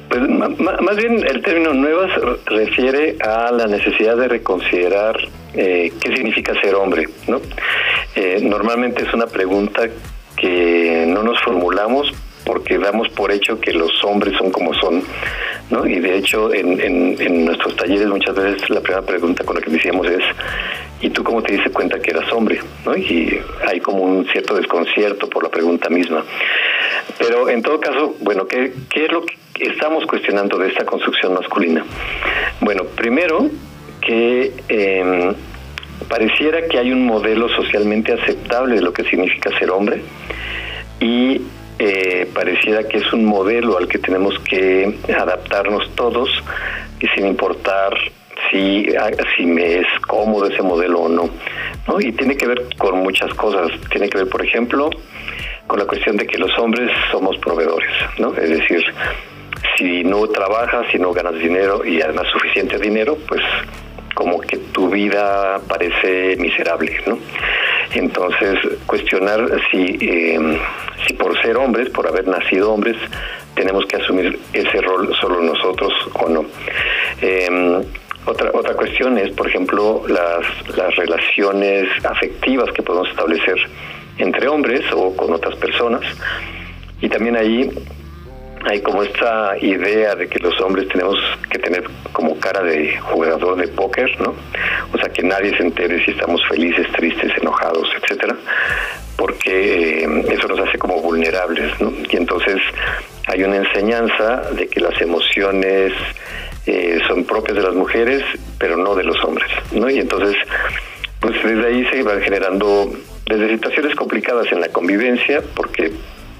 Pues 0.08 0.20
más 0.28 0.96
bien 0.96 1.24
el 1.26 1.42
término 1.42 1.72
nuevas 1.72 2.10
refiere 2.46 3.16
a 3.20 3.50
la 3.50 3.66
necesidad 3.66 4.16
de 4.16 4.28
reconsiderar 4.28 5.16
eh, 5.54 5.92
qué 6.00 6.14
significa 6.14 6.52
ser 6.60 6.74
hombre, 6.74 7.08
¿no? 7.26 7.40
Eh, 8.14 8.38
normalmente 8.42 9.02
es 9.02 9.12
una 9.14 9.26
pregunta 9.26 9.88
que 10.36 11.04
no 11.08 11.22
nos 11.22 11.40
formulamos 11.42 12.12
porque 12.44 12.78
damos 12.78 13.08
por 13.10 13.32
hecho 13.32 13.60
que 13.60 13.72
los 13.72 13.92
hombres 14.04 14.36
son 14.36 14.50
como 14.50 14.74
son, 14.74 15.02
¿no? 15.70 15.86
Y 15.86 16.00
de 16.00 16.16
hecho 16.16 16.52
en, 16.52 17.44
nuestros 17.44 17.76
talleres 17.76 18.06
muchas 18.08 18.34
veces 18.34 18.68
la 18.70 18.80
primera 18.80 19.04
pregunta 19.04 19.44
con 19.44 19.56
la 19.56 19.62
que 19.62 19.70
decíamos 19.70 20.06
es 20.06 20.22
¿y 21.00 21.10
tú 21.10 21.22
cómo 21.24 21.42
te 21.42 21.54
diste 21.54 21.70
cuenta 21.70 21.98
que 21.98 22.10
eras 22.10 22.30
hombre? 22.32 22.60
¿no? 22.84 22.96
Y 22.96 23.40
hay 23.66 23.80
como 23.80 24.02
un 24.02 24.26
cierto 24.26 24.54
desconcierto 24.54 25.28
por 25.28 25.42
la 25.42 25.50
pregunta 25.50 25.88
misma. 25.88 26.24
Pero 27.18 27.48
en 27.48 27.62
todo 27.62 27.80
caso, 27.80 28.16
bueno, 28.20 28.46
¿qué, 28.46 28.72
qué 28.90 29.06
es 29.06 29.12
lo 29.12 29.24
que 29.24 29.36
estamos 29.60 30.06
cuestionando 30.06 30.58
de 30.58 30.68
esta 30.68 30.84
construcción 30.84 31.34
masculina? 31.34 31.84
Bueno, 32.60 32.84
primero 32.84 33.50
que 34.00 34.52
eh, 34.68 35.34
pareciera 36.08 36.66
que 36.68 36.78
hay 36.78 36.92
un 36.92 37.06
modelo 37.06 37.48
socialmente 37.48 38.12
aceptable 38.12 38.76
de 38.76 38.82
lo 38.82 38.92
que 38.92 39.04
significa 39.04 39.56
ser 39.58 39.70
hombre 39.70 40.02
y 41.00 41.40
eh, 41.78 42.28
pareciera 42.32 42.86
que 42.86 42.98
es 42.98 43.12
un 43.12 43.24
modelo 43.24 43.76
al 43.76 43.88
que 43.88 43.98
tenemos 43.98 44.38
que 44.40 44.98
adaptarnos 45.16 45.94
todos 45.94 46.28
y 47.00 47.06
sin 47.08 47.26
importar 47.26 47.92
si, 48.50 48.86
ah, 48.96 49.10
si 49.36 49.46
me 49.46 49.78
es 49.78 49.86
cómodo 50.06 50.46
ese 50.46 50.62
modelo 50.62 51.00
o 51.00 51.08
no. 51.08 51.30
¿no? 51.88 52.00
Y 52.00 52.12
tiene 52.12 52.36
que 52.36 52.46
ver 52.46 52.62
con 52.78 53.00
muchas 53.00 53.32
cosas. 53.34 53.70
Tiene 53.90 54.08
que 54.08 54.18
ver, 54.18 54.28
por 54.28 54.44
ejemplo, 54.44 54.90
con 55.66 55.78
la 55.78 55.86
cuestión 55.86 56.16
de 56.16 56.26
que 56.26 56.38
los 56.38 56.56
hombres 56.58 56.90
somos 57.10 57.36
proveedores, 57.38 57.90
¿no? 58.18 58.34
Es 58.34 58.50
decir, 58.50 58.84
si 59.76 60.04
no 60.04 60.26
trabajas, 60.28 60.86
si 60.92 60.98
no 60.98 61.12
ganas 61.12 61.34
dinero 61.34 61.84
y 61.84 62.00
además 62.00 62.26
suficiente 62.32 62.78
dinero, 62.78 63.16
pues 63.26 63.42
como 64.14 64.40
que 64.40 64.58
tu 64.58 64.88
vida 64.88 65.60
parece 65.68 66.36
miserable, 66.36 67.00
¿no? 67.06 67.18
Entonces, 67.94 68.58
cuestionar 68.86 69.46
si, 69.70 69.98
eh, 70.00 70.58
si 71.06 71.14
por 71.14 71.40
ser 71.40 71.56
hombres, 71.56 71.88
por 71.90 72.06
haber 72.08 72.26
nacido 72.26 72.72
hombres, 72.72 72.96
tenemos 73.54 73.86
que 73.86 73.96
asumir 73.96 74.38
ese 74.52 74.80
rol 74.80 75.14
solo 75.20 75.40
nosotros 75.40 75.92
o 76.14 76.28
no. 76.28 76.44
Em, 77.20 77.84
otra, 78.26 78.50
otra 78.52 78.74
cuestión 78.74 79.16
es, 79.18 79.30
por 79.32 79.48
ejemplo, 79.48 80.02
las, 80.08 80.76
las 80.76 80.96
relaciones 80.96 81.86
afectivas 82.04 82.72
que 82.72 82.82
podemos 82.82 83.08
establecer 83.10 83.56
entre 84.18 84.48
hombres 84.48 84.82
o 84.92 85.14
con 85.14 85.32
otras 85.32 85.56
personas. 85.56 86.02
Y 87.00 87.08
también 87.08 87.36
ahí 87.36 87.70
hay 88.66 88.80
como 88.80 89.02
esta 89.02 89.56
idea 89.60 90.14
de 90.14 90.28
que 90.28 90.38
los 90.38 90.58
hombres 90.60 90.88
tenemos 90.88 91.16
que 91.50 91.58
tener 91.58 91.84
como 92.12 92.38
cara 92.38 92.62
de 92.62 92.96
jugador 92.98 93.56
de 93.56 93.68
póker, 93.68 94.10
¿no? 94.20 94.34
O 94.92 94.98
sea, 94.98 95.08
que 95.10 95.22
nadie 95.22 95.56
se 95.56 95.64
entere 95.64 96.04
si 96.04 96.12
estamos 96.12 96.40
felices, 96.48 96.86
tristes, 96.92 97.32
enojados, 97.40 97.88
etcétera, 98.00 98.36
porque 99.16 100.04
eh, 100.04 100.24
eso 100.30 100.48
nos 100.48 100.60
hace 100.60 100.78
como 100.78 101.00
vulnerables, 101.00 101.78
¿no? 101.80 101.92
Y 102.10 102.16
entonces 102.16 102.60
hay 103.26 103.42
una 103.44 103.56
enseñanza 103.56 104.42
de 104.52 104.66
que 104.68 104.80
las 104.80 104.98
emociones 105.00 105.92
eh, 106.66 106.98
son 107.06 107.24
propias 107.24 107.56
de 107.56 107.62
las 107.62 107.74
mujeres, 107.74 108.22
pero 108.58 108.76
no 108.76 108.94
de 108.94 109.04
los 109.04 109.22
hombres, 109.24 109.50
¿no? 109.72 109.90
Y 109.90 109.98
entonces, 109.98 110.36
pues 111.20 111.34
desde 111.42 111.66
ahí 111.66 111.86
se 111.86 112.02
van 112.02 112.20
generando 112.22 112.90
desde 113.26 113.50
situaciones 113.50 113.94
complicadas 113.94 114.50
en 114.52 114.60
la 114.60 114.68
convivencia, 114.68 115.42
porque 115.54 115.92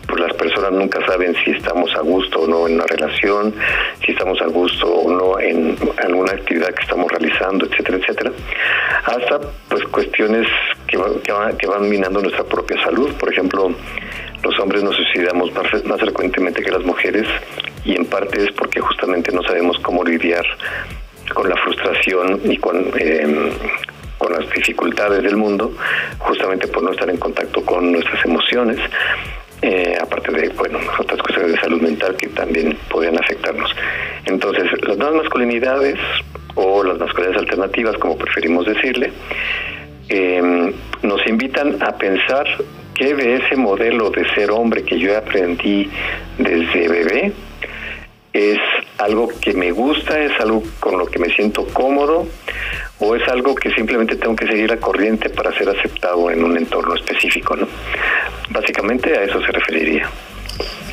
pues 0.07 0.21
las 0.21 0.35
personas 0.35 0.73
nunca 0.73 1.05
saben 1.07 1.35
si 1.45 1.51
estamos 1.53 1.95
a 1.95 2.01
gusto 2.01 2.41
o 2.41 2.47
no 2.47 2.67
en 2.67 2.75
una 2.75 2.87
relación, 2.87 3.55
si 4.05 4.13
estamos 4.13 4.41
a 4.43 4.47
gusto 4.47 4.87
o 4.87 5.11
no 5.11 5.39
en 5.39 5.77
alguna 5.99 6.33
actividad 6.33 6.75
que 6.75 6.83
estamos 6.83 7.11
realizando, 7.11 7.67
etcétera, 7.67 7.99
etcétera, 7.99 8.33
hasta 9.05 9.41
pues 9.69 9.85
cuestiones 9.85 10.47
que, 10.87 10.99
que, 11.59 11.67
van, 11.67 11.89
minando 11.89 12.21
nuestra 12.21 12.45
propia 12.45 12.83
salud. 12.83 13.13
Por 13.15 13.33
ejemplo, 13.33 13.73
los 14.43 14.61
hombres 14.61 14.83
nos 14.83 14.97
suicidamos 14.97 15.53
más, 15.53 15.85
más 15.85 16.01
frecuentemente 16.01 16.63
que 16.63 16.71
las 16.71 16.85
mujeres 16.85 17.27
y 17.85 17.97
en 17.97 18.07
parte 18.07 18.43
es 18.43 18.53
porque 18.53 18.81
justamente 18.81 19.33
no 19.33 19.43
sabemos 19.43 19.79
cómo 19.81 20.05
lidiar 20.05 20.45
con 21.33 21.49
la 21.49 21.57
frustración 21.57 22.41
y 22.45 22.57
con 22.59 22.93
con 24.19 24.33
las 24.33 24.49
dificultades 24.51 25.23
del 25.23 25.37
mundo, 25.37 25.73
justamente 26.19 26.67
por 26.69 26.83
no 26.83 26.93
estar 26.93 27.11
en 27.11 27.19
contacto 27.19 27.63
con 27.65 27.93
nuestras 27.93 28.25
emociones. 28.25 28.79
Eh, 29.67 29.97
aparte 29.99 30.31
de, 30.31 30.51
bueno, 30.51 30.79
otras 30.99 31.23
cuestiones 31.23 31.53
de 31.53 31.61
salud 31.61 31.81
mental 31.81 32.15
que 32.19 32.29
también 32.29 32.77
podrían 32.91 33.19
afectarnos. 33.19 33.75
Entonces, 34.27 34.65
las 34.87 34.99
nuevas 34.99 35.23
masculinidades 35.23 35.99
o 36.55 36.85
las 36.85 36.99
masculinidades 36.99 37.49
alternativas, 37.49 37.97
como 37.97 38.19
preferimos 38.19 38.67
decirle, 38.67 39.11
em, 40.11 40.71
nos 41.03 41.27
invitan 41.27 41.83
a 41.83 41.97
pensar 41.97 42.47
que 42.95 43.15
de 43.15 43.37
ese 43.37 43.57
modelo 43.57 44.11
de 44.11 44.29
ser 44.35 44.51
hombre 44.51 44.83
que 44.83 44.99
yo 44.99 45.17
aprendí 45.17 45.89
desde 46.37 46.89
bebé, 46.89 47.33
es 48.35 48.59
algo 48.99 49.31
que 49.41 49.55
me 49.55 49.71
gusta, 49.71 50.21
es 50.21 50.39
algo 50.41 50.63
con 50.79 50.99
lo 50.99 51.07
que 51.07 51.19
me 51.19 51.29
siento 51.31 51.67
cómodo 51.73 52.27
o 52.99 53.15
es 53.17 53.27
algo 53.29 53.55
que 53.55 53.71
simplemente 53.73 54.17
tengo 54.17 54.37
que 54.37 54.47
seguir 54.47 54.71
la 54.71 54.77
corriente 54.77 55.31
para 55.31 55.57
ser 55.57 55.69
aceptado 55.69 56.31
en 56.31 56.45
un 56.45 56.57
entorno 56.57 56.95
específico, 56.95 57.57
¿no? 57.57 57.67
Básicamente 58.51 59.17
a 59.17 59.25
eso 59.25 59.41
se 59.41 59.53
referiría. 59.53 60.09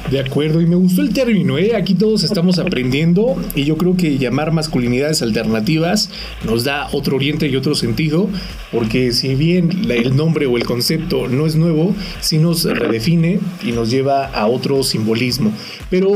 De 0.09 0.19
acuerdo, 0.19 0.59
y 0.59 0.65
me 0.65 0.75
gustó 0.75 1.03
el 1.03 1.13
término, 1.13 1.57
¿eh? 1.57 1.73
Aquí 1.73 1.93
todos 1.93 2.23
estamos 2.23 2.59
aprendiendo 2.59 3.37
y 3.55 3.63
yo 3.63 3.77
creo 3.77 3.95
que 3.95 4.17
llamar 4.17 4.51
masculinidades 4.51 5.21
alternativas 5.21 6.09
nos 6.43 6.65
da 6.65 6.89
otro 6.91 7.15
oriente 7.15 7.47
y 7.47 7.55
otro 7.55 7.75
sentido, 7.75 8.27
porque 8.73 9.13
si 9.13 9.35
bien 9.35 9.69
el 9.89 10.17
nombre 10.17 10.47
o 10.47 10.57
el 10.57 10.65
concepto 10.65 11.29
no 11.29 11.45
es 11.45 11.55
nuevo, 11.55 11.95
sí 12.19 12.39
nos 12.39 12.65
redefine 12.65 13.39
y 13.63 13.71
nos 13.71 13.89
lleva 13.89 14.25
a 14.25 14.47
otro 14.47 14.83
simbolismo. 14.83 15.53
Pero, 15.89 16.09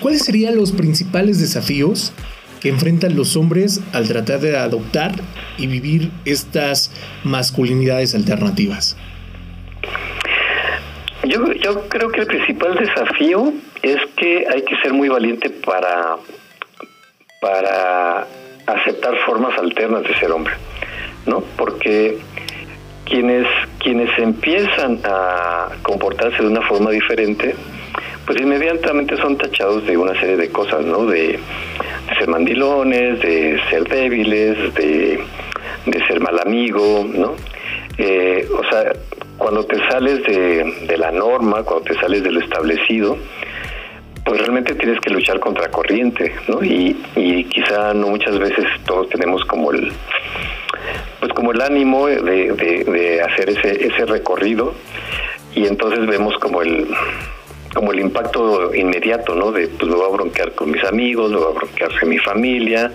¿cuáles 0.00 0.24
serían 0.24 0.56
los 0.56 0.72
principales 0.72 1.38
desafíos 1.38 2.14
que 2.60 2.68
enfrentan 2.68 3.16
los 3.16 3.36
hombres 3.36 3.80
al 3.92 4.08
tratar 4.08 4.40
de 4.40 4.56
adoptar 4.56 5.12
y 5.58 5.66
vivir 5.66 6.10
estas 6.24 6.90
masculinidades 7.24 8.14
alternativas? 8.14 8.96
Yo, 11.24 11.52
yo 11.52 11.88
creo 11.88 12.10
que 12.10 12.20
el 12.20 12.26
principal 12.26 12.76
desafío 12.76 13.52
es 13.82 13.98
que 14.16 14.46
hay 14.52 14.62
que 14.62 14.76
ser 14.82 14.92
muy 14.92 15.08
valiente 15.08 15.50
para, 15.50 16.16
para 17.40 18.26
aceptar 18.66 19.16
formas 19.24 19.58
alternas 19.58 20.02
de 20.04 20.14
ser 20.16 20.30
hombre, 20.30 20.54
¿no? 21.26 21.42
Porque 21.56 22.18
quienes, 23.04 23.46
quienes 23.78 24.10
empiezan 24.18 25.00
a 25.04 25.68
comportarse 25.82 26.42
de 26.42 26.48
una 26.48 26.62
forma 26.62 26.90
diferente, 26.90 27.54
pues 28.26 28.40
inmediatamente 28.40 29.16
son 29.16 29.38
tachados 29.38 29.86
de 29.86 29.96
una 29.96 30.18
serie 30.20 30.36
de 30.36 30.50
cosas, 30.50 30.84
¿no? 30.84 31.06
De, 31.06 31.38
ser 32.18 32.28
mandilones, 32.28 33.20
de 33.20 33.60
ser 33.70 33.84
débiles, 33.88 34.74
de, 34.74 35.20
de 35.86 36.06
ser 36.06 36.20
mal 36.20 36.38
amigo, 36.38 37.06
¿no? 37.12 37.34
Eh, 37.98 38.46
o 38.52 38.70
sea, 38.70 38.92
cuando 39.38 39.64
te 39.64 39.76
sales 39.88 40.22
de, 40.24 40.96
la 40.98 41.10
norma, 41.10 41.62
cuando 41.62 41.84
te 41.84 41.94
sales 41.94 42.22
de 42.22 42.32
lo 42.32 42.40
establecido, 42.40 43.16
pues 44.24 44.40
realmente 44.40 44.74
tienes 44.74 45.00
que 45.00 45.10
luchar 45.10 45.38
contra 45.40 45.70
corriente, 45.70 46.34
¿no? 46.48 46.62
Y, 46.62 46.96
y 47.14 47.44
quizá 47.44 47.94
no 47.94 48.08
muchas 48.08 48.38
veces 48.38 48.64
todos 48.84 49.08
tenemos 49.08 49.44
como 49.44 49.72
el 49.72 49.92
pues 51.20 51.32
como 51.32 51.52
el 51.52 51.60
ánimo 51.60 52.06
de, 52.06 52.52
de 52.52 53.22
hacer 53.22 53.48
ese, 53.48 53.86
ese 53.86 54.04
recorrido 54.04 54.74
y 55.54 55.66
entonces 55.66 56.06
vemos 56.06 56.34
como 56.38 56.60
el 56.60 56.86
como 57.76 57.92
el 57.92 58.00
impacto 58.00 58.74
inmediato, 58.74 59.34
¿no? 59.34 59.52
De 59.52 59.68
pues 59.68 59.86
me 59.86 59.96
voy 59.96 60.06
a 60.06 60.08
bronquear 60.08 60.52
con 60.54 60.70
mis 60.70 60.82
amigos, 60.84 61.30
me 61.30 61.36
voy 61.36 61.48
a 61.50 61.58
bronquear 61.58 62.00
con 62.00 62.08
mi 62.08 62.16
familia, 62.16 62.90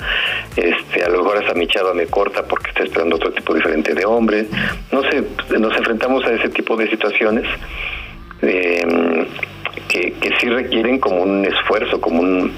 este, 0.55 1.03
a 1.03 1.09
lo 1.09 1.19
mejor 1.19 1.37
hasta 1.37 1.53
mi 1.53 1.67
chava 1.67 1.93
me 1.93 2.07
corta 2.07 2.41
porque 2.47 2.69
está 2.69 2.83
esperando 2.83 3.17
otro 3.17 3.31
tipo 3.31 3.53
diferente 3.53 3.93
de 3.93 4.03
hombre. 4.05 4.47
No 4.91 5.03
sé, 5.03 5.23
nos 5.59 5.77
enfrentamos 5.77 6.25
a 6.25 6.31
ese 6.33 6.49
tipo 6.49 6.75
de 6.75 6.89
situaciones 6.89 7.45
em, 8.41 9.27
que, 9.87 10.13
que 10.13 10.29
sí 10.39 10.49
requieren 10.49 10.97
como 10.97 11.21
un 11.21 11.45
esfuerzo, 11.45 12.01
como 12.01 12.21
un, 12.21 12.51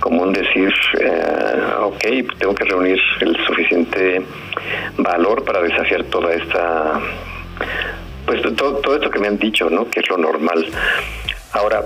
como 0.00 0.22
un 0.22 0.32
decir, 0.32 0.72
eh, 1.00 1.62
ok, 1.82 2.36
tengo 2.36 2.54
que 2.56 2.64
reunir 2.64 2.98
el 3.20 3.36
suficiente 3.46 4.22
valor 4.98 5.44
para 5.44 5.62
desafiar 5.62 6.02
toda 6.06 6.34
esta 6.34 7.00
pues 8.26 8.42
todo, 8.56 8.76
todo 8.78 8.96
esto 8.96 9.10
que 9.10 9.20
me 9.20 9.28
han 9.28 9.38
dicho, 9.38 9.68
¿no? 9.70 9.88
Que 9.88 10.00
es 10.00 10.08
lo 10.08 10.16
normal. 10.16 10.66
Ahora, 11.54 11.84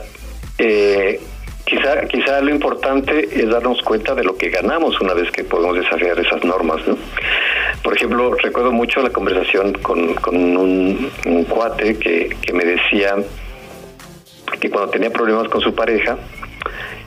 eh, 0.57 1.21
quizá, 1.67 2.01
quizá 2.07 2.41
lo 2.41 2.51
importante 2.51 3.29
es 3.31 3.49
darnos 3.49 3.83
cuenta 3.83 4.15
de 4.15 4.25
lo 4.25 4.35
que 4.37 4.49
ganamos 4.49 4.99
una 5.01 5.13
vez 5.13 5.31
que 5.31 5.45
podemos 5.45 5.77
desafiar 5.77 6.19
esas 6.19 6.43
normas. 6.43 6.87
¿no? 6.87 6.97
Por 7.83 7.95
ejemplo, 7.95 8.35
recuerdo 8.35 8.73
mucho 8.73 9.03
la 9.03 9.11
conversación 9.11 9.75
con, 9.75 10.17
un, 10.57 11.45
cuate 11.49 11.99
que, 11.99 12.53
me 12.53 12.65
decía 12.65 13.17
que 14.59 14.71
cuando 14.71 14.91
tenía 14.91 15.11
problemas 15.11 15.49
con 15.49 15.61
su 15.61 15.75
pareja, 15.75 16.17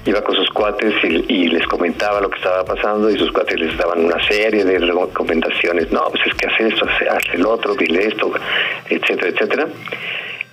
iba 0.05 0.21
con 0.23 0.35
sus 0.35 0.49
cuates 0.51 0.93
y, 1.03 1.47
les 1.47 1.65
comentaba 1.67 2.21
lo 2.21 2.29
que 2.29 2.37
estaba 2.37 2.63
pasando 2.63 3.09
y 3.09 3.17
sus 3.17 3.31
cuates 3.31 3.59
les 3.59 3.75
daban 3.75 4.05
una 4.05 4.23
serie 4.27 4.63
de 4.63 4.77
recomendaciones. 4.77 5.91
No, 5.91 6.03
pues 6.11 6.27
es 6.27 6.33
que 6.35 6.47
hace 6.47 6.67
esto, 6.67 6.85
hace 6.85 7.37
el 7.37 7.45
otro, 7.45 7.73
dile 7.73 8.07
esto, 8.07 8.31
etcétera, 8.87 9.29
etcétera. 9.29 9.67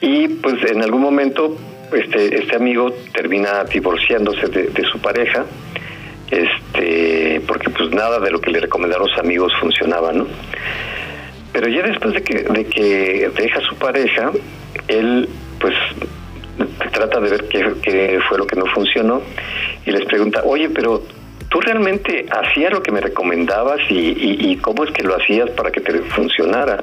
Y 0.00 0.28
pues 0.28 0.64
en 0.70 0.82
algún 0.82 1.02
momento 1.02 1.56
este, 1.92 2.38
este 2.38 2.56
amigo 2.56 2.90
termina 3.12 3.64
divorciándose 3.64 4.48
de, 4.48 4.84
su 4.90 4.98
pareja, 5.00 5.44
este, 6.30 7.40
porque 7.46 7.70
pues 7.70 7.90
nada 7.90 8.18
de 8.20 8.30
lo 8.30 8.40
que 8.40 8.50
le 8.50 8.60
recomendaron 8.60 9.08
los 9.08 9.18
amigos 9.18 9.52
funcionaba, 9.60 10.12
¿no? 10.12 10.26
Pero 11.52 11.68
ya 11.68 11.82
después 11.82 12.14
de 12.14 12.22
que, 12.22 12.42
de 12.42 12.64
que 12.66 13.30
deja 13.36 13.60
su 13.60 13.76
pareja, 13.76 14.32
él 14.86 15.28
pues 15.60 15.74
trata 16.92 17.20
de 17.20 17.30
ver 17.30 17.48
qué, 17.48 17.72
qué 17.82 18.18
fue 18.28 18.38
lo 18.38 18.46
que 18.46 18.56
no 18.56 18.66
funcionó 18.66 19.22
y 19.86 19.90
les 19.90 20.04
pregunta, 20.04 20.42
oye, 20.44 20.68
pero 20.68 21.02
tú 21.48 21.60
realmente 21.60 22.26
hacías 22.30 22.72
lo 22.72 22.82
que 22.82 22.92
me 22.92 23.00
recomendabas 23.00 23.80
y, 23.88 24.50
y, 24.50 24.56
cómo 24.56 24.84
es 24.84 24.90
que 24.90 25.02
lo 25.02 25.16
hacías 25.16 25.50
para 25.50 25.70
que 25.70 25.80
te 25.80 25.92
funcionara. 26.00 26.82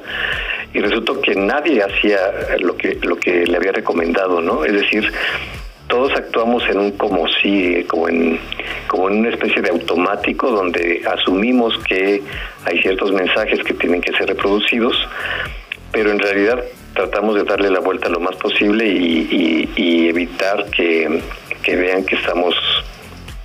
Y 0.72 0.80
resultó 0.80 1.20
que 1.20 1.34
nadie 1.34 1.82
hacía 1.82 2.18
lo 2.60 2.76
que, 2.76 2.98
lo 3.02 3.16
que 3.16 3.46
le 3.46 3.56
había 3.56 3.72
recomendado, 3.72 4.40
¿no? 4.40 4.64
Es 4.64 4.72
decir, 4.72 5.10
todos 5.88 6.12
actuamos 6.12 6.64
en 6.68 6.78
un 6.78 6.90
como 6.92 7.28
si, 7.28 7.84
como 7.84 8.08
en, 8.08 8.38
como 8.88 9.08
en 9.08 9.20
una 9.20 9.30
especie 9.30 9.62
de 9.62 9.70
automático 9.70 10.50
donde 10.50 11.02
asumimos 11.06 11.78
que 11.88 12.22
hay 12.64 12.78
ciertos 12.82 13.12
mensajes 13.12 13.62
que 13.62 13.74
tienen 13.74 14.00
que 14.00 14.12
ser 14.12 14.26
reproducidos, 14.28 14.96
pero 15.92 16.10
en 16.10 16.18
realidad 16.18 16.62
tratamos 16.94 17.36
de 17.36 17.44
darle 17.44 17.70
la 17.70 17.80
vuelta 17.80 18.08
lo 18.08 18.18
más 18.18 18.34
posible 18.36 18.86
y, 18.86 19.70
y 19.76 20.08
evitar 20.08 20.68
que, 20.70 21.20
que 21.62 21.76
vean 21.76 22.04
que 22.04 22.16
estamos 22.16 22.54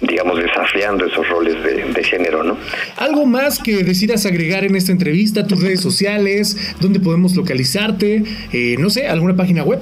digamos, 0.01 0.39
desafiando 0.39 1.05
esos 1.05 1.27
roles 1.29 1.55
de, 1.63 2.03
género, 2.03 2.43
¿no? 2.43 2.57
¿Algo 2.97 3.25
más 3.25 3.59
que 3.59 3.83
decidas 3.83 4.25
agregar 4.25 4.63
en 4.63 4.75
esta 4.75 4.91
entrevista, 4.91 5.45
tus 5.45 5.61
redes 5.61 5.81
sociales, 5.81 6.75
dónde 6.79 6.99
podemos 6.99 7.35
localizarte, 7.35 8.23
eh, 8.51 8.75
no 8.79 8.89
sé, 8.89 9.07
alguna 9.07 9.35
página 9.35 9.63
web? 9.63 9.79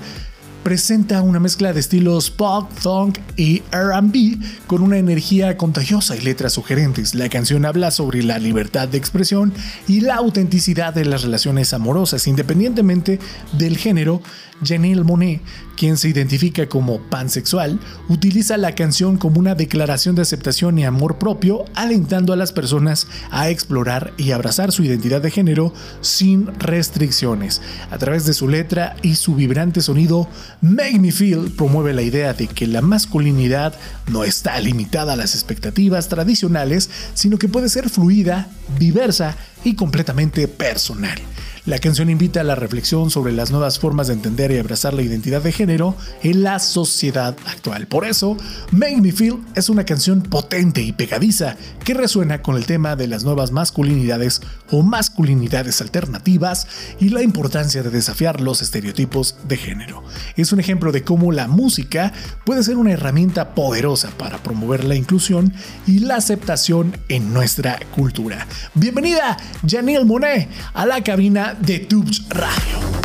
presenta 0.64 1.22
una 1.22 1.40
mezcla 1.40 1.74
de 1.74 1.82
estilos 1.82 2.30
pop, 2.32 2.72
funk 2.74 3.20
y 3.36 3.62
RB 3.72 4.38
con 4.66 4.82
una 4.82 4.98
energía 4.98 5.58
contagiosa 5.58 6.16
y 6.16 6.22
letras 6.22 6.54
sugerentes. 6.54 7.16
La 7.16 7.28
canción 7.30 7.66
habla 7.66 7.92
sobre 7.92 8.24
la 8.24 8.40
libertad 8.40 8.88
de 8.88 8.98
expresión 8.98 9.54
y 9.88 10.00
la 10.02 10.16
autenticidad 10.16 10.94
de 10.94 11.06
las 11.06 11.24
relaciones 11.24 11.74
amorosas, 11.74 12.28
independientemente 12.28 13.20
del 13.58 13.78
género 13.78 14.22
Janelle 14.64 15.04
Monet, 15.04 15.42
quien 15.76 15.98
se 15.98 16.10
identifica 16.10 16.68
como 16.68 17.00
pansexual, 17.02 17.80
utiliza 18.10 18.58
la 18.58 18.76
canción 18.76 19.18
como 19.18 19.40
una 19.40 19.56
declaración 19.56 20.16
de 20.16 20.22
aceptación 20.22 20.78
y 20.78 20.86
amor 20.86 21.18
propio, 21.18 21.66
alentando 21.76 22.34
a 22.34 22.36
las 22.36 22.52
personas 22.52 23.08
a 23.32 23.50
explorar 23.50 24.14
y 24.18 24.32
abrazar 24.32 24.72
su 24.72 24.84
identidad 24.84 25.22
de 25.22 25.32
género 25.32 25.74
sin 26.02 26.48
restricciones. 26.60 27.62
A 27.92 27.98
través 27.98 28.26
de 28.26 28.34
su 28.34 28.48
letra 28.48 28.96
y 29.02 29.16
su 29.16 29.36
vibrante 29.36 29.82
sonido, 29.82 30.28
Make 30.62 31.00
Me 31.00 31.12
Feel 31.12 31.52
promueve 31.52 31.94
la 31.94 32.02
idea 32.02 32.34
de 32.34 32.48
que 32.48 32.68
la 32.68 32.82
masculinidad 32.82 33.74
no 34.12 34.24
está 34.24 34.60
limitada 34.60 35.14
a 35.14 35.18
las 35.18 35.36
expectativas 35.36 36.08
tradicionales, 36.08 36.90
sino 37.14 37.38
que 37.38 37.50
puede 37.50 37.70
ser 37.70 37.90
fluida, 37.90 38.50
diversa 38.80 39.36
y 39.64 39.76
completamente 39.76 40.48
personal. 40.48 41.20
La 41.66 41.80
canción 41.80 42.10
invita 42.10 42.42
a 42.42 42.44
la 42.44 42.56
reflexión 42.56 43.10
sobre 43.10 43.32
las 43.32 43.50
nuevas 43.50 43.80
formas 43.80 44.08
de 44.08 44.14
entender 44.14 44.52
y 44.52 44.58
abrazar 44.58 44.94
la 44.94 45.02
identidad 45.02 45.42
de 45.42 45.54
género 45.54 45.96
en 46.22 46.44
la 46.44 46.60
sociedad 46.60 47.38
actual. 47.46 47.88
Por 47.88 48.06
eso, 48.06 48.36
Make 48.72 49.00
Me 49.00 49.14
Feel 49.14 49.38
es 49.56 49.70
una 49.70 49.86
canción 49.86 50.24
potente 50.24 50.82
y 50.82 50.92
pegadiza 50.92 51.56
que 51.86 51.94
resuena 51.94 52.42
con 52.42 52.58
el 52.58 52.66
tema 52.66 52.98
de 52.98 53.08
las 53.08 53.24
nuevas 53.24 53.52
masculinidades 53.52 54.42
o 54.72 54.82
masculinidades 54.82 55.80
alternativas 55.80 56.68
y 57.00 57.10
la 57.10 57.22
importancia 57.22 57.82
de 57.82 57.92
desafiar 57.92 58.42
los 58.42 58.62
estereotipos 58.62 59.38
de 59.48 59.56
género. 59.56 60.04
Es 60.36 60.52
un 60.52 60.60
ejemplo 60.60 60.92
de 60.92 61.06
cómo 61.06 61.32
la 61.32 61.48
música 61.48 62.12
puede 62.46 62.64
ser 62.64 62.76
una 62.76 62.92
herramienta 62.92 63.56
poderosa 63.56 64.10
para 64.18 64.44
promover 64.44 64.84
la 64.84 64.96
inclusión 64.96 65.54
y 65.88 66.00
la 66.00 66.18
aceptación 66.18 66.98
en 67.08 67.34
nuestra 67.34 67.80
cultura. 67.96 68.48
Bienvenida, 68.74 69.38
Janelle 69.68 70.06
Monet, 70.06 70.50
a 70.74 70.86
la 70.86 71.04
cabina 71.04 71.56
de 71.60 71.80
Tubes 71.80 72.28
Radio. 72.30 73.04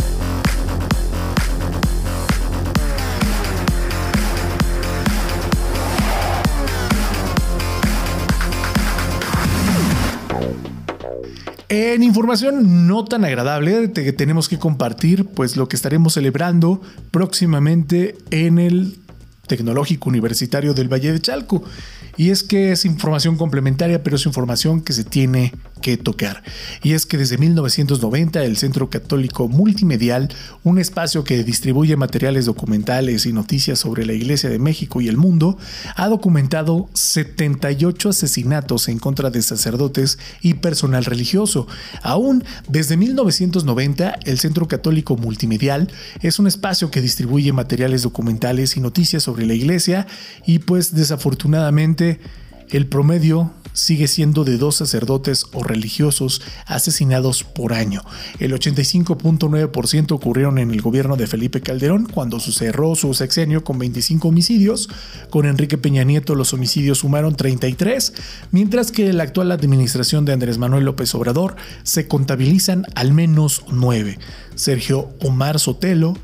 En 11.71 12.03
información 12.03 12.87
no 12.87 13.05
tan 13.05 13.27
agradable, 13.27 13.89
tenemos 13.89 14.49
que 14.49 14.59
compartir 14.59 15.27
pues 15.27 15.57
lo 15.57 15.69
que 15.69 15.77
estaremos 15.77 16.15
celebrando 16.15 16.81
próximamente 17.11 18.17
en 18.31 18.59
el 18.59 18.99
Tecnológico 19.47 20.09
Universitario 20.09 20.73
del 20.73 20.91
Valle 20.91 21.13
de 21.13 21.21
Chalco. 21.21 21.63
Y 22.17 22.31
es 22.31 22.43
que 22.43 22.73
es 22.73 22.87
información 22.87 23.37
complementaria, 23.37 24.03
pero 24.03 24.17
es 24.17 24.25
información 24.25 24.81
que 24.81 24.95
se 24.95 25.05
tiene 25.05 25.53
que 25.79 25.97
tocar. 25.97 26.43
Y 26.83 26.93
es 26.93 27.07
que 27.07 27.19
desde 27.19 27.39
1990 27.39 28.45
el 28.45 28.57
Centro 28.57 28.91
Católico 28.91 29.49
Multimedial, 29.49 30.29
un 30.65 30.79
espacio 30.79 31.25
que 31.25 31.45
distribuye 31.45 31.97
materiales 31.97 32.47
documentales 32.47 33.27
y 33.27 33.33
noticias 33.33 33.79
sobre 33.79 34.07
la 34.07 34.13
Iglesia 34.13 34.51
de 34.51 34.59
México 34.59 35.01
y 35.01 35.09
el 35.09 35.17
mundo, 35.17 35.59
ha 35.97 36.09
documentado 36.09 36.89
78 36.95 38.11
asesinatos 38.11 38.89
en 38.89 38.99
contra 38.99 39.31
de 39.31 39.43
sacerdotes 39.43 40.19
y 40.43 40.55
personal 40.55 41.05
religioso. 41.05 41.67
Aún 42.03 42.45
desde 42.69 42.97
1990 42.97 44.19
el 44.25 44.39
Centro 44.39 44.69
Católico 44.69 45.17
Multimedial 45.17 45.91
es 46.21 46.39
un 46.39 46.47
espacio 46.47 46.91
que 46.91 47.01
distribuye 47.01 47.53
materiales 47.53 48.03
documentales 48.03 48.77
y 48.77 48.81
noticias 48.81 49.23
sobre 49.23 49.47
la 49.47 49.55
Iglesia 49.55 50.07
y 50.47 50.61
pues 50.61 50.95
desafortunadamente 50.95 52.21
el 52.71 52.87
promedio 52.87 53.53
sigue 53.79 54.09
siendo 54.09 54.45
de 54.45 54.59
dos 54.59 54.77
sacerdotes 54.77 55.47
o 55.53 55.63
religiosos 55.63 56.43
asesinados 56.67 57.45
por 57.45 57.73
año. 57.73 58.03
El 58.41 58.53
85.9% 58.53 60.13
ocurrieron 60.13 60.59
en 60.59 60.71
el 60.71 60.83
gobierno 60.83 61.17
de 61.17 61.27
Felipe 61.27 61.61
Calderón 61.61 62.07
cuando 62.07 62.41
cerró 62.41 62.95
su 62.97 63.15
sexenio 63.15 63.63
con 63.63 63.79
25 63.79 64.29
homicidios. 64.29 64.89
Con 65.31 65.47
Enrique 65.47 65.79
Peña 65.79 66.05
Nieto 66.05 66.35
los 66.35 66.53
homicidios 66.53 66.99
sumaron 66.99 67.37
33, 67.37 68.15
mientras 68.51 68.91
que 68.91 69.13
la 69.13 69.23
actual 69.23 69.53
administración 69.53 70.25
de 70.25 70.33
Andrés 70.33 70.59
Manuel 70.59 70.85
López 70.85 71.15
Obrador 71.15 71.57
se 71.85 72.09
contabilizan 72.09 72.85
al 72.95 73.13
menos 73.13 73.65
9. 73.71 74.19
Sergio 74.57 75.11
Omar 75.21 75.61
Sotelo, 75.61 76.17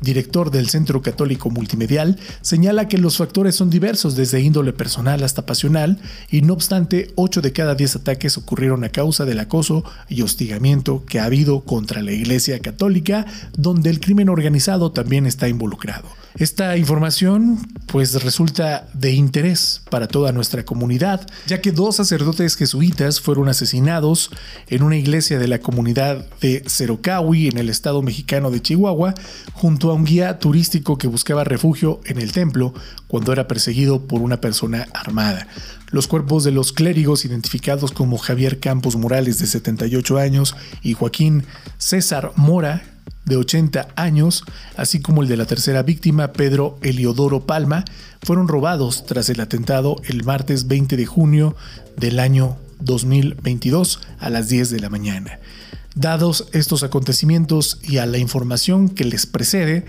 director 0.00 0.50
del 0.50 0.68
Centro 0.68 1.02
Católico 1.02 1.50
Multimedial, 1.50 2.18
señala 2.40 2.88
que 2.88 2.98
los 2.98 3.16
factores 3.16 3.54
son 3.54 3.70
diversos 3.70 4.16
desde 4.16 4.40
índole 4.40 4.72
personal 4.72 5.22
hasta 5.22 5.46
pasional 5.46 5.98
y 6.30 6.42
no 6.42 6.52
obstante 6.52 7.12
8 7.16 7.40
de 7.40 7.52
cada 7.52 7.74
10 7.74 7.96
ataques 7.96 8.38
ocurrieron 8.38 8.84
a 8.84 8.90
causa 8.90 9.24
del 9.24 9.40
acoso 9.40 9.84
y 10.08 10.22
hostigamiento 10.22 11.04
que 11.06 11.20
ha 11.20 11.24
habido 11.24 11.60
contra 11.60 12.02
la 12.02 12.12
Iglesia 12.12 12.58
Católica, 12.60 13.26
donde 13.56 13.90
el 13.90 14.00
crimen 14.00 14.28
organizado 14.28 14.92
también 14.92 15.26
está 15.26 15.48
involucrado. 15.48 16.19
Esta 16.38 16.76
información 16.76 17.58
pues 17.86 18.22
resulta 18.22 18.88
de 18.94 19.12
interés 19.12 19.82
para 19.90 20.06
toda 20.06 20.30
nuestra 20.30 20.64
comunidad, 20.64 21.26
ya 21.46 21.60
que 21.60 21.72
dos 21.72 21.96
sacerdotes 21.96 22.54
jesuitas 22.56 23.20
fueron 23.20 23.48
asesinados 23.48 24.30
en 24.68 24.84
una 24.84 24.96
iglesia 24.96 25.38
de 25.40 25.48
la 25.48 25.58
comunidad 25.58 26.24
de 26.40 26.62
Cerocahui 26.68 27.48
en 27.48 27.58
el 27.58 27.68
estado 27.68 28.00
mexicano 28.00 28.50
de 28.52 28.62
Chihuahua, 28.62 29.14
junto 29.54 29.90
a 29.90 29.94
un 29.94 30.04
guía 30.04 30.38
turístico 30.38 30.98
que 30.98 31.08
buscaba 31.08 31.42
refugio 31.42 32.00
en 32.04 32.20
el 32.20 32.30
templo 32.32 32.74
cuando 33.08 33.32
era 33.32 33.48
perseguido 33.48 34.06
por 34.06 34.22
una 34.22 34.40
persona 34.40 34.86
armada. 34.94 35.48
Los 35.90 36.06
cuerpos 36.06 36.44
de 36.44 36.52
los 36.52 36.72
clérigos 36.72 37.24
identificados 37.24 37.90
como 37.90 38.18
Javier 38.18 38.60
Campos 38.60 38.94
Morales 38.94 39.38
de 39.40 39.48
78 39.48 40.18
años 40.18 40.54
y 40.82 40.94
Joaquín 40.94 41.44
César 41.78 42.32
Mora 42.36 42.84
de 43.30 43.36
80 43.36 43.88
años, 43.96 44.44
así 44.76 45.00
como 45.00 45.22
el 45.22 45.28
de 45.28 45.38
la 45.38 45.46
tercera 45.46 45.82
víctima, 45.82 46.32
Pedro 46.32 46.76
Eliodoro 46.82 47.46
Palma, 47.46 47.84
fueron 48.22 48.48
robados 48.48 49.06
tras 49.06 49.30
el 49.30 49.40
atentado 49.40 49.96
el 50.04 50.24
martes 50.24 50.66
20 50.68 50.98
de 50.98 51.06
junio 51.06 51.56
del 51.96 52.18
año 52.18 52.58
2022 52.80 54.00
a 54.18 54.28
las 54.28 54.48
10 54.48 54.70
de 54.70 54.80
la 54.80 54.90
mañana. 54.90 55.38
Dados 55.94 56.46
estos 56.52 56.84
acontecimientos 56.84 57.80
y 57.82 57.98
a 57.98 58.06
la 58.06 58.18
información 58.18 58.88
que 58.88 59.04
les 59.04 59.26
precede, 59.26 59.86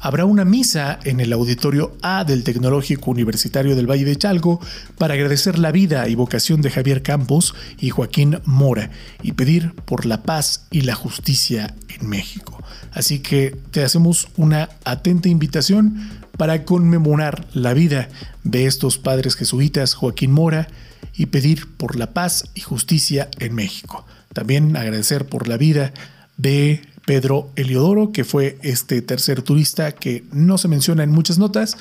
habrá 0.00 0.24
una 0.24 0.44
misa 0.44 1.00
en 1.04 1.18
el 1.18 1.32
auditorio 1.32 1.96
A 2.00 2.24
del 2.24 2.44
Tecnológico 2.44 3.10
Universitario 3.10 3.74
del 3.74 3.90
Valle 3.90 4.04
de 4.04 4.16
Chalco 4.16 4.60
para 4.98 5.14
agradecer 5.14 5.58
la 5.58 5.72
vida 5.72 6.08
y 6.08 6.14
vocación 6.14 6.62
de 6.62 6.70
Javier 6.70 7.02
Campos 7.02 7.54
y 7.78 7.90
Joaquín 7.90 8.40
Mora 8.44 8.90
y 9.22 9.32
pedir 9.32 9.74
por 9.74 10.06
la 10.06 10.22
paz 10.22 10.66
y 10.70 10.82
la 10.82 10.94
justicia 10.94 11.74
en 11.88 12.08
México. 12.08 12.62
Así 12.92 13.18
que 13.18 13.56
te 13.72 13.82
hacemos 13.82 14.28
una 14.36 14.68
atenta 14.84 15.28
invitación 15.28 16.08
para 16.36 16.64
conmemorar 16.64 17.46
la 17.52 17.74
vida 17.74 18.08
de 18.44 18.66
estos 18.66 18.98
padres 18.98 19.34
jesuitas 19.34 19.94
Joaquín 19.94 20.30
Mora 20.30 20.68
y 21.14 21.26
pedir 21.26 21.68
por 21.76 21.96
la 21.96 22.12
paz 22.12 22.44
y 22.54 22.60
justicia 22.60 23.28
en 23.38 23.54
México. 23.54 24.06
También 24.32 24.76
agradecer 24.76 25.26
por 25.26 25.48
la 25.48 25.56
vida 25.56 25.92
de 26.36 26.82
Pedro 27.06 27.50
Eliodoro, 27.56 28.12
que 28.12 28.24
fue 28.24 28.58
este 28.62 29.02
tercer 29.02 29.42
turista 29.42 29.92
que 29.92 30.24
no 30.32 30.58
se 30.58 30.68
menciona 30.68 31.02
en 31.02 31.10
muchas 31.10 31.38
notas, 31.38 31.76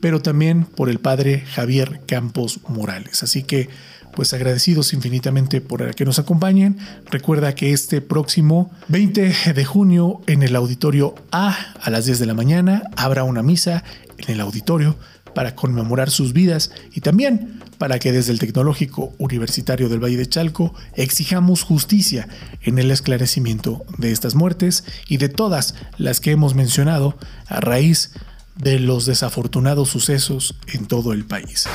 pero 0.00 0.20
también 0.20 0.64
por 0.64 0.90
el 0.90 0.98
padre 0.98 1.40
Javier 1.40 2.00
Campos 2.06 2.60
Morales. 2.68 3.22
Así 3.22 3.42
que, 3.42 3.68
pues 4.14 4.32
agradecidos 4.32 4.92
infinitamente 4.92 5.60
por 5.60 5.94
que 5.94 6.04
nos 6.04 6.18
acompañen. 6.18 6.78
Recuerda 7.10 7.54
que 7.54 7.72
este 7.72 8.00
próximo 8.00 8.70
20 8.88 9.52
de 9.54 9.64
junio 9.64 10.20
en 10.26 10.42
el 10.42 10.54
auditorio 10.56 11.14
A 11.32 11.56
a 11.80 11.90
las 11.90 12.06
10 12.06 12.18
de 12.20 12.26
la 12.26 12.34
mañana 12.34 12.82
habrá 12.96 13.24
una 13.24 13.42
misa 13.42 13.82
en 14.18 14.34
el 14.34 14.40
auditorio 14.40 14.96
para 15.34 15.54
conmemorar 15.54 16.10
sus 16.10 16.32
vidas 16.32 16.70
y 16.92 17.00
también 17.00 17.60
para 17.78 17.98
que 17.98 18.12
desde 18.12 18.32
el 18.32 18.38
Tecnológico 18.38 19.12
Universitario 19.18 19.88
del 19.88 20.02
Valle 20.02 20.16
de 20.16 20.28
Chalco 20.28 20.74
exijamos 20.94 21.62
justicia 21.62 22.28
en 22.62 22.78
el 22.78 22.90
esclarecimiento 22.90 23.84
de 23.98 24.12
estas 24.12 24.34
muertes 24.34 24.84
y 25.08 25.18
de 25.18 25.28
todas 25.28 25.74
las 25.98 26.20
que 26.20 26.30
hemos 26.30 26.54
mencionado 26.54 27.18
a 27.46 27.60
raíz 27.60 28.12
de 28.56 28.78
los 28.78 29.06
desafortunados 29.06 29.88
sucesos 29.88 30.54
en 30.72 30.86
todo 30.86 31.12
el 31.12 31.24
país. 31.24 31.66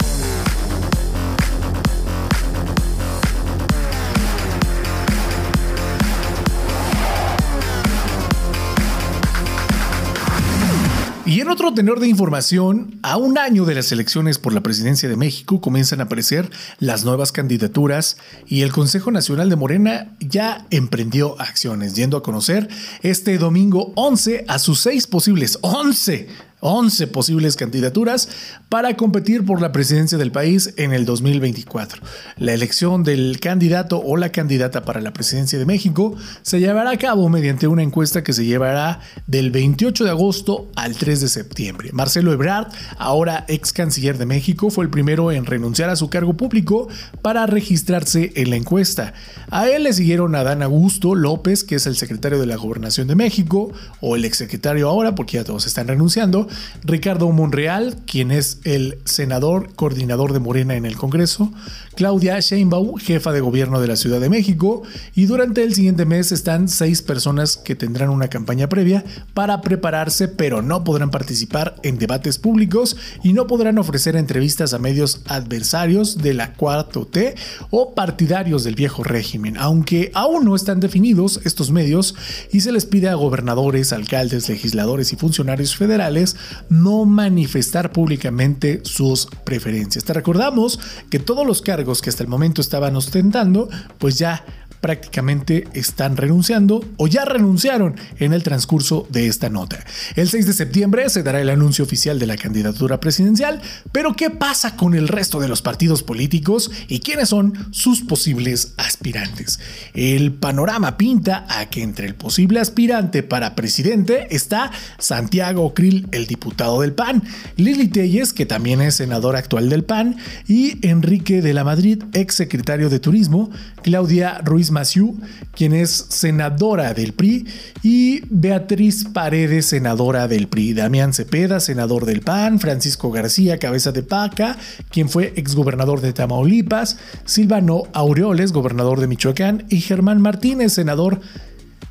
Tenor 11.73 11.99
de 11.99 12.07
información, 12.07 12.99
a 13.03 13.17
un 13.17 13.37
año 13.37 13.65
de 13.65 13.75
las 13.75 13.91
elecciones 13.91 14.37
por 14.37 14.53
la 14.53 14.61
presidencia 14.61 15.09
de 15.09 15.15
México 15.15 15.61
comienzan 15.61 15.99
a 15.99 16.03
aparecer 16.03 16.49
las 16.79 17.05
nuevas 17.05 17.31
candidaturas 17.31 18.17
y 18.47 18.61
el 18.61 18.71
Consejo 18.71 19.11
Nacional 19.11 19.49
de 19.49 19.55
Morena 19.55 20.15
ya 20.19 20.65
emprendió 20.69 21.39
acciones, 21.39 21.95
yendo 21.95 22.17
a 22.17 22.23
conocer 22.23 22.69
este 23.01 23.37
domingo 23.37 23.93
11 23.95 24.45
a 24.47 24.59
sus 24.59 24.79
seis 24.79 25.07
posibles 25.07 25.59
11 25.61 26.48
11 26.61 27.07
posibles 27.07 27.55
candidaturas 27.55 28.29
para 28.67 28.95
competir 28.97 29.45
por 29.45 29.61
la 29.61 29.71
presidencia 29.71 30.17
del 30.17 30.31
país 30.31 30.73
en 30.77 30.93
el 30.93 31.05
2024. 31.05 32.01
La 32.37 32.53
elección 32.53 33.03
del 33.03 33.39
candidato 33.39 34.01
o 34.03 34.17
la 34.17 34.31
candidata 34.31 34.83
para 34.83 35.01
la 35.01 35.13
presidencia 35.13 35.57
de 35.57 35.65
México 35.65 36.15
se 36.41 36.59
llevará 36.59 36.91
a 36.91 36.97
cabo 36.97 37.29
mediante 37.29 37.67
una 37.67 37.83
encuesta 37.83 38.23
que 38.23 38.33
se 38.33 38.45
llevará 38.45 38.99
del 39.27 39.51
28 39.51 40.03
de 40.03 40.09
agosto 40.09 40.69
al 40.75 40.95
3 40.95 41.21
de 41.21 41.29
septiembre. 41.29 41.89
Marcelo 41.93 42.33
Ebrard, 42.33 42.67
ahora 42.97 43.45
ex 43.47 43.71
canciller 43.71 44.17
de 44.17 44.25
México, 44.25 44.69
fue 44.69 44.83
el 44.83 44.89
primero 44.89 45.31
en 45.31 45.45
renunciar 45.45 45.89
a 45.89 45.95
su 45.95 46.09
cargo 46.09 46.35
público 46.35 46.87
para 47.21 47.45
registrarse 47.45 48.33
en 48.35 48.49
la 48.49 48.57
encuesta. 48.57 49.13
A 49.49 49.69
él 49.69 49.83
le 49.83 49.93
siguieron 49.93 50.35
Adán 50.35 50.61
Augusto 50.61 51.15
López, 51.15 51.63
que 51.63 51.75
es 51.75 51.87
el 51.87 51.95
secretario 51.95 52.39
de 52.39 52.45
la 52.45 52.57
Gobernación 52.57 53.07
de 53.07 53.15
México, 53.15 53.71
o 54.01 54.15
el 54.15 54.25
exsecretario 54.25 54.89
ahora, 54.89 55.15
porque 55.15 55.37
ya 55.37 55.43
todos 55.43 55.65
están 55.65 55.87
renunciando, 55.87 56.48
Ricardo 56.83 57.31
Monreal, 57.31 57.97
quien 58.05 58.31
es 58.31 58.59
el 58.63 58.99
senador 59.05 59.73
coordinador 59.75 60.33
de 60.33 60.39
Morena 60.39 60.75
en 60.75 60.85
el 60.85 60.95
Congreso, 60.95 61.51
Claudia 61.99 62.39
Sheinbaum, 62.39 62.95
jefa 62.95 63.33
de 63.33 63.41
gobierno 63.41 63.81
de 63.81 63.87
la 63.87 63.97
Ciudad 63.97 64.21
de 64.21 64.29
México, 64.29 64.83
y 65.15 65.25
durante 65.25 65.63
el 65.63 65.75
siguiente 65.75 66.05
mes 66.05 66.31
están 66.31 66.69
seis 66.69 67.01
personas 67.01 67.57
que 67.57 67.75
tendrán 67.75 68.09
una 68.09 68.29
campaña 68.29 68.69
previa 68.69 69.03
para 69.33 69.59
prepararse, 69.59 70.29
pero 70.29 70.61
no 70.61 70.85
podrán 70.85 71.11
participar 71.11 71.75
en 71.83 71.97
debates 71.97 72.37
públicos 72.37 72.95
y 73.21 73.33
no 73.33 73.47
podrán 73.47 73.79
ofrecer 73.79 74.15
entrevistas 74.15 74.73
a 74.73 74.79
medios 74.79 75.23
adversarios 75.27 76.19
de 76.19 76.35
la 76.35 76.55
4T 76.55 77.35
o 77.69 77.93
partidarios 77.93 78.63
del 78.63 78.75
viejo 78.75 79.03
régimen, 79.03 79.57
aunque 79.57 80.09
aún 80.13 80.45
no 80.45 80.55
están 80.55 80.79
definidos 80.79 81.41
estos 81.43 81.69
medios 81.69 82.15
y 82.49 82.61
se 82.61 82.71
les 82.71 82.85
pide 82.85 83.09
a 83.09 83.15
gobernadores, 83.15 83.91
alcaldes, 83.91 84.47
legisladores 84.47 85.11
y 85.11 85.17
funcionarios 85.17 85.75
federales 85.75 86.37
no 86.69 87.03
manifestar 87.03 87.91
públicamente 87.91 88.79
sus 88.85 89.27
preferencias. 89.43 90.05
Te 90.05 90.13
recordamos 90.13 90.79
que 91.09 91.19
todos 91.19 91.45
los 91.45 91.61
cargos 91.61 91.88
que 92.01 92.09
hasta 92.09 92.23
el 92.23 92.29
momento 92.29 92.61
estaban 92.61 92.95
ostentando, 92.95 93.67
pues 93.97 94.17
ya 94.17 94.45
prácticamente 94.81 95.67
están 95.73 96.17
renunciando 96.17 96.83
o 96.97 97.07
ya 97.07 97.25
renunciaron 97.25 97.95
en 98.19 98.33
el 98.33 98.43
transcurso 98.43 99.07
de 99.09 99.27
esta 99.27 99.49
nota. 99.49 99.83
El 100.15 100.29
6 100.29 100.45
de 100.45 100.53
septiembre 100.53 101.09
se 101.09 101.23
dará 101.23 101.41
el 101.41 101.49
anuncio 101.49 101.83
oficial 101.83 102.19
de 102.19 102.27
la 102.27 102.37
candidatura 102.37 102.99
presidencial, 102.99 103.61
pero 103.91 104.15
¿qué 104.15 104.29
pasa 104.29 104.75
con 104.75 104.93
el 104.93 105.07
resto 105.07 105.39
de 105.39 105.47
los 105.47 105.61
partidos 105.61 106.03
políticos 106.03 106.71
y 106.87 106.99
quiénes 106.99 107.29
son 107.29 107.53
sus 107.71 108.01
posibles 108.01 108.73
aspirantes? 108.77 109.59
El 109.93 110.33
panorama 110.33 110.97
pinta 110.97 111.45
a 111.49 111.69
que 111.69 111.83
entre 111.83 112.07
el 112.07 112.15
posible 112.15 112.59
aspirante 112.59 113.23
para 113.23 113.55
presidente 113.55 114.27
está 114.35 114.71
Santiago 114.97 115.73
Krill, 115.73 116.07
el 116.11 116.27
diputado 116.27 116.81
del 116.81 116.93
PAN, 116.93 117.23
Lili 117.57 117.87
Telles, 117.87 118.33
que 118.33 118.45
también 118.45 118.81
es 118.81 118.95
senador 118.95 119.35
actual 119.35 119.69
del 119.69 119.83
PAN, 119.83 120.17
y 120.47 120.85
Enrique 120.87 121.41
de 121.41 121.53
la 121.53 121.63
Madrid, 121.63 122.03
ex 122.13 122.35
secretario 122.35 122.89
de 122.89 122.99
Turismo, 122.99 123.49
Claudia 123.83 124.39
Ruiz 124.43 124.68
Massieu, 124.71 125.15
quien 125.53 125.73
es 125.73 125.89
senadora 126.09 126.93
del 126.93 127.13
PRI, 127.13 127.45
y 127.83 128.21
Beatriz 128.29 129.05
Paredes, 129.05 129.67
senadora 129.67 130.27
del 130.27 130.47
PRI, 130.47 130.73
Damián 130.73 131.13
Cepeda, 131.13 131.59
senador 131.59 132.05
del 132.05 132.21
PAN, 132.21 132.59
Francisco 132.59 133.11
García, 133.11 133.57
cabeza 133.57 133.91
de 133.91 134.03
paca, 134.03 134.57
quien 134.89 135.09
fue 135.09 135.33
exgobernador 135.35 136.01
de 136.01 136.13
Tamaulipas, 136.13 136.97
Silvano 137.25 137.83
Aureoles, 137.93 138.51
gobernador 138.51 138.99
de 138.99 139.07
Michoacán, 139.07 139.65
y 139.69 139.81
Germán 139.81 140.21
Martínez, 140.21 140.73
senador 140.73 141.21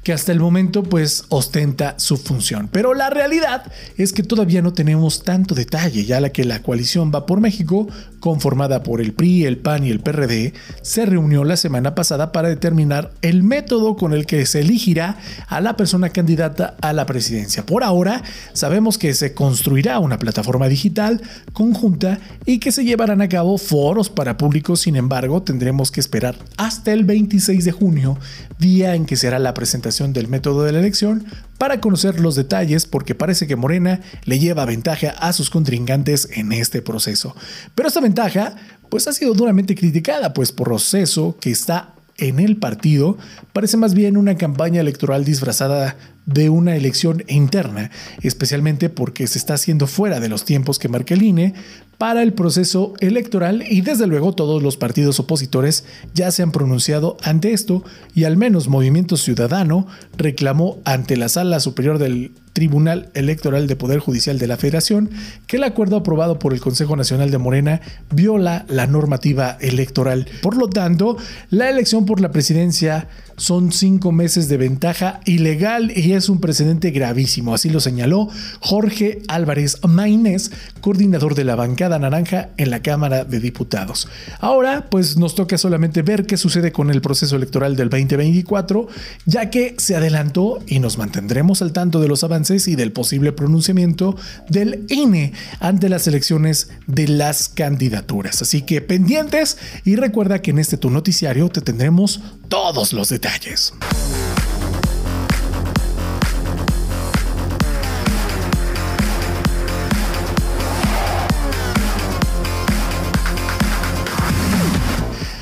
que 0.09 0.15
hasta 0.15 0.33
el 0.33 0.41
momento 0.41 0.83
pues 0.83 1.25
ostenta 1.29 1.99
su 1.99 2.17
función. 2.17 2.71
Pero 2.73 2.95
la 2.95 3.11
realidad 3.11 3.71
es 3.99 4.15
que 4.15 4.23
todavía 4.23 4.63
no 4.63 4.73
tenemos 4.73 5.23
tanto 5.23 5.55
detalle, 5.55 6.07
ya 6.07 6.19
la 6.21 6.31
que 6.31 6.45
la 6.45 6.63
coalición 6.63 7.13
Va 7.15 7.27
por 7.27 7.41
México, 7.41 7.89
conformada 8.21 8.83
por 8.83 9.01
el 9.01 9.13
PRI, 9.13 9.45
el 9.45 9.59
PAN 9.59 9.85
y 9.85 9.91
el 9.91 10.01
PRD, 10.01 10.55
se 10.83 11.07
reunió 11.07 11.45
la 11.45 11.57
semana 11.57 11.95
pasada 11.95 12.33
para 12.33 12.49
determinar 12.49 13.13
el 13.23 13.43
método 13.43 13.97
con 13.97 14.13
el 14.13 14.27
que 14.27 14.47
se 14.47 14.61
elegirá 14.61 15.17
a 15.47 15.61
la 15.61 15.77
persona 15.77 16.11
candidata 16.11 16.77
a 16.81 16.93
la 16.93 17.07
presidencia. 17.07 17.65
Por 17.65 17.85
ahora, 17.85 18.23
sabemos 18.53 18.99
que 18.99 19.15
se 19.15 19.35
construirá 19.35 19.99
una 19.99 20.19
plataforma 20.19 20.69
digital 20.69 21.21
conjunta 21.53 22.19
y 22.47 22.59
que 22.59 22.73
se 22.73 22.85
llevarán 22.85 23.23
a 23.23 23.29
cabo 23.29 23.59
foros 23.59 24.11
para 24.11 24.37
públicos, 24.37 24.81
sin 24.81 24.97
embargo, 24.97 25.43
tendremos 25.43 25.91
que 25.91 26.01
esperar 26.01 26.37
hasta 26.57 26.93
el 26.93 27.05
26 27.05 27.65
de 27.65 27.73
junio, 27.73 28.19
día 28.59 28.95
en 28.95 29.07
que 29.07 29.17
será 29.17 29.39
la 29.39 29.55
presentación 29.55 30.13
del 30.13 30.29
método 30.29 30.65
de 30.65 30.73
la 30.73 30.81
elección 30.81 31.25
para 31.59 31.81
conocer 31.81 32.21
los 32.21 32.37
detalles 32.37 32.87
porque 32.87 33.17
parece 33.17 33.47
que 33.47 33.57
Morena 33.57 34.01
le 34.25 34.39
lleva 34.39 34.65
ventaja 34.65 35.11
a 35.11 35.33
sus 35.33 35.51
contrincantes 35.51 36.29
en 36.33 36.53
este 36.53 36.81
proceso. 36.83 37.35
Pero 37.75 37.89
esta 37.89 38.01
ventaja 38.01 38.57
pues 38.89 39.07
ha 39.09 39.13
sido 39.13 39.35
duramente 39.35 39.75
criticada 39.75 40.33
pues 40.33 40.53
por 40.53 40.69
proceso 40.69 41.37
que 41.41 41.51
está 41.51 41.95
en 42.19 42.41
el 42.41 42.57
partido 42.57 43.17
parece 43.53 43.77
más 43.77 43.95
bien 43.95 44.17
una 44.17 44.37
campaña 44.37 44.81
electoral 44.81 45.25
disfrazada 45.25 45.97
de 46.27 46.51
una 46.51 46.77
elección 46.77 47.25
interna, 47.29 47.91
especialmente 48.23 48.91
porque 48.91 49.27
se 49.27 49.39
está 49.39 49.55
haciendo 49.55 49.87
fuera 49.87 50.21
de 50.21 50.29
los 50.29 50.45
tiempos 50.45 50.79
que 50.79 50.89
marca 50.89 51.15
el 51.15 51.23
INE 51.23 51.55
para 51.99 52.23
el 52.23 52.33
proceso 52.33 52.95
electoral 53.01 53.65
y 53.69 53.81
desde 53.81 54.07
luego 54.07 54.33
todos 54.33 54.63
los 54.63 54.77
partidos 54.77 55.19
opositores 55.19 55.85
ya 56.15 56.31
se 56.31 56.43
han 56.43 56.53
pronunciado 56.53 57.17
ante 57.23 57.53
esto 57.53 57.85
y 58.15 58.25
al 58.25 58.37
menos 58.37 58.69
Movimiento 58.69 59.17
Ciudadano 59.17 59.87
reclamó 60.17 60.79
ante 60.85 61.17
la 61.17 61.29
Sala 61.29 61.59
Superior 61.59 61.99
del 61.99 62.33
Tribunal 62.59 63.09
Electoral 63.15 63.69
de 63.69 63.77
Poder 63.77 64.01
Judicial 64.01 64.41
de 64.41 64.49
la 64.49 64.57
Federación 64.57 65.11
que 65.47 65.59
el 65.59 65.63
acuerdo 65.63 65.95
aprobado 65.95 66.41
por 66.41 66.53
el 66.53 66.61
Consejo 66.61 66.97
Nacional 66.97 67.31
de 67.31 67.39
Morena 67.39 67.81
viola 68.11 68.67
la 68.69 68.89
normativa 68.89 69.57
electoral. 69.61 70.27
Por 70.43 70.57
lo 70.57 70.69
tanto, 70.69 71.17
la 71.51 71.71
elección 71.71 72.05
por 72.05 72.21
la 72.21 72.33
presidencia 72.33 73.07
son 73.37 73.71
cinco 73.71 74.11
meses 74.11 74.49
de 74.49 74.57
ventaja 74.57 75.21
ilegal 75.25 75.93
y 75.97 76.15
es 76.15 76.29
un 76.29 76.41
precedente 76.41 76.91
gravísimo, 76.91 77.55
así 77.55 77.71
lo 77.71 77.79
señaló 77.79 78.29
Jorge 78.59 79.23
Álvarez 79.29 79.79
Maínez, 79.87 80.51
coordinador 80.81 81.37
de 81.37 81.45
la 81.45 81.55
bancada 81.55 82.01
naranja 82.01 82.49
en 82.57 82.71
la 82.71 82.83
Cámara 82.83 83.25
de 83.25 83.39
Diputados. 83.39 84.09
Ahora, 84.41 84.87
pues 84.91 85.17
nos 85.17 85.37
toca 85.37 85.57
solamente 85.57 86.03
ver 86.03 86.27
qué 86.27 86.37
sucede 86.37 86.73
con 86.73 86.91
el 86.91 87.01
proceso 87.01 87.37
electoral 87.37 87.77
del 87.77 87.89
2024, 87.89 88.89
ya 89.27 89.51
que 89.51 89.77
se 89.79 89.95
adelantó 89.95 90.59
y 90.67 90.81
nos 90.81 90.99
mantendremos 90.99 91.63
al 91.63 91.73
tanto 91.73 92.01
de 92.01 92.09
los 92.09 92.25
avances 92.25 92.48
y 92.51 92.77
del 92.77 92.93
posible 92.93 93.33
pronunciamiento 93.33 94.17
del 94.49 94.87
INE 94.89 95.33
ante 95.61 95.89
las 95.89 96.07
elecciones 96.07 96.71
de 96.87 97.09
las 97.09 97.49
candidaturas. 97.49 98.41
Así 98.43 98.63
que 98.63 98.81
pendientes 98.81 99.59
y 99.85 99.97
recuerda 99.97 100.41
que 100.41 100.51
en 100.51 100.59
este 100.59 100.79
tu 100.79 100.91
noticiario 100.91 101.49
te 101.49 101.61
tendremos 101.61 102.21
todos 102.49 102.93
los 102.93 103.11
detalles. 103.11 103.75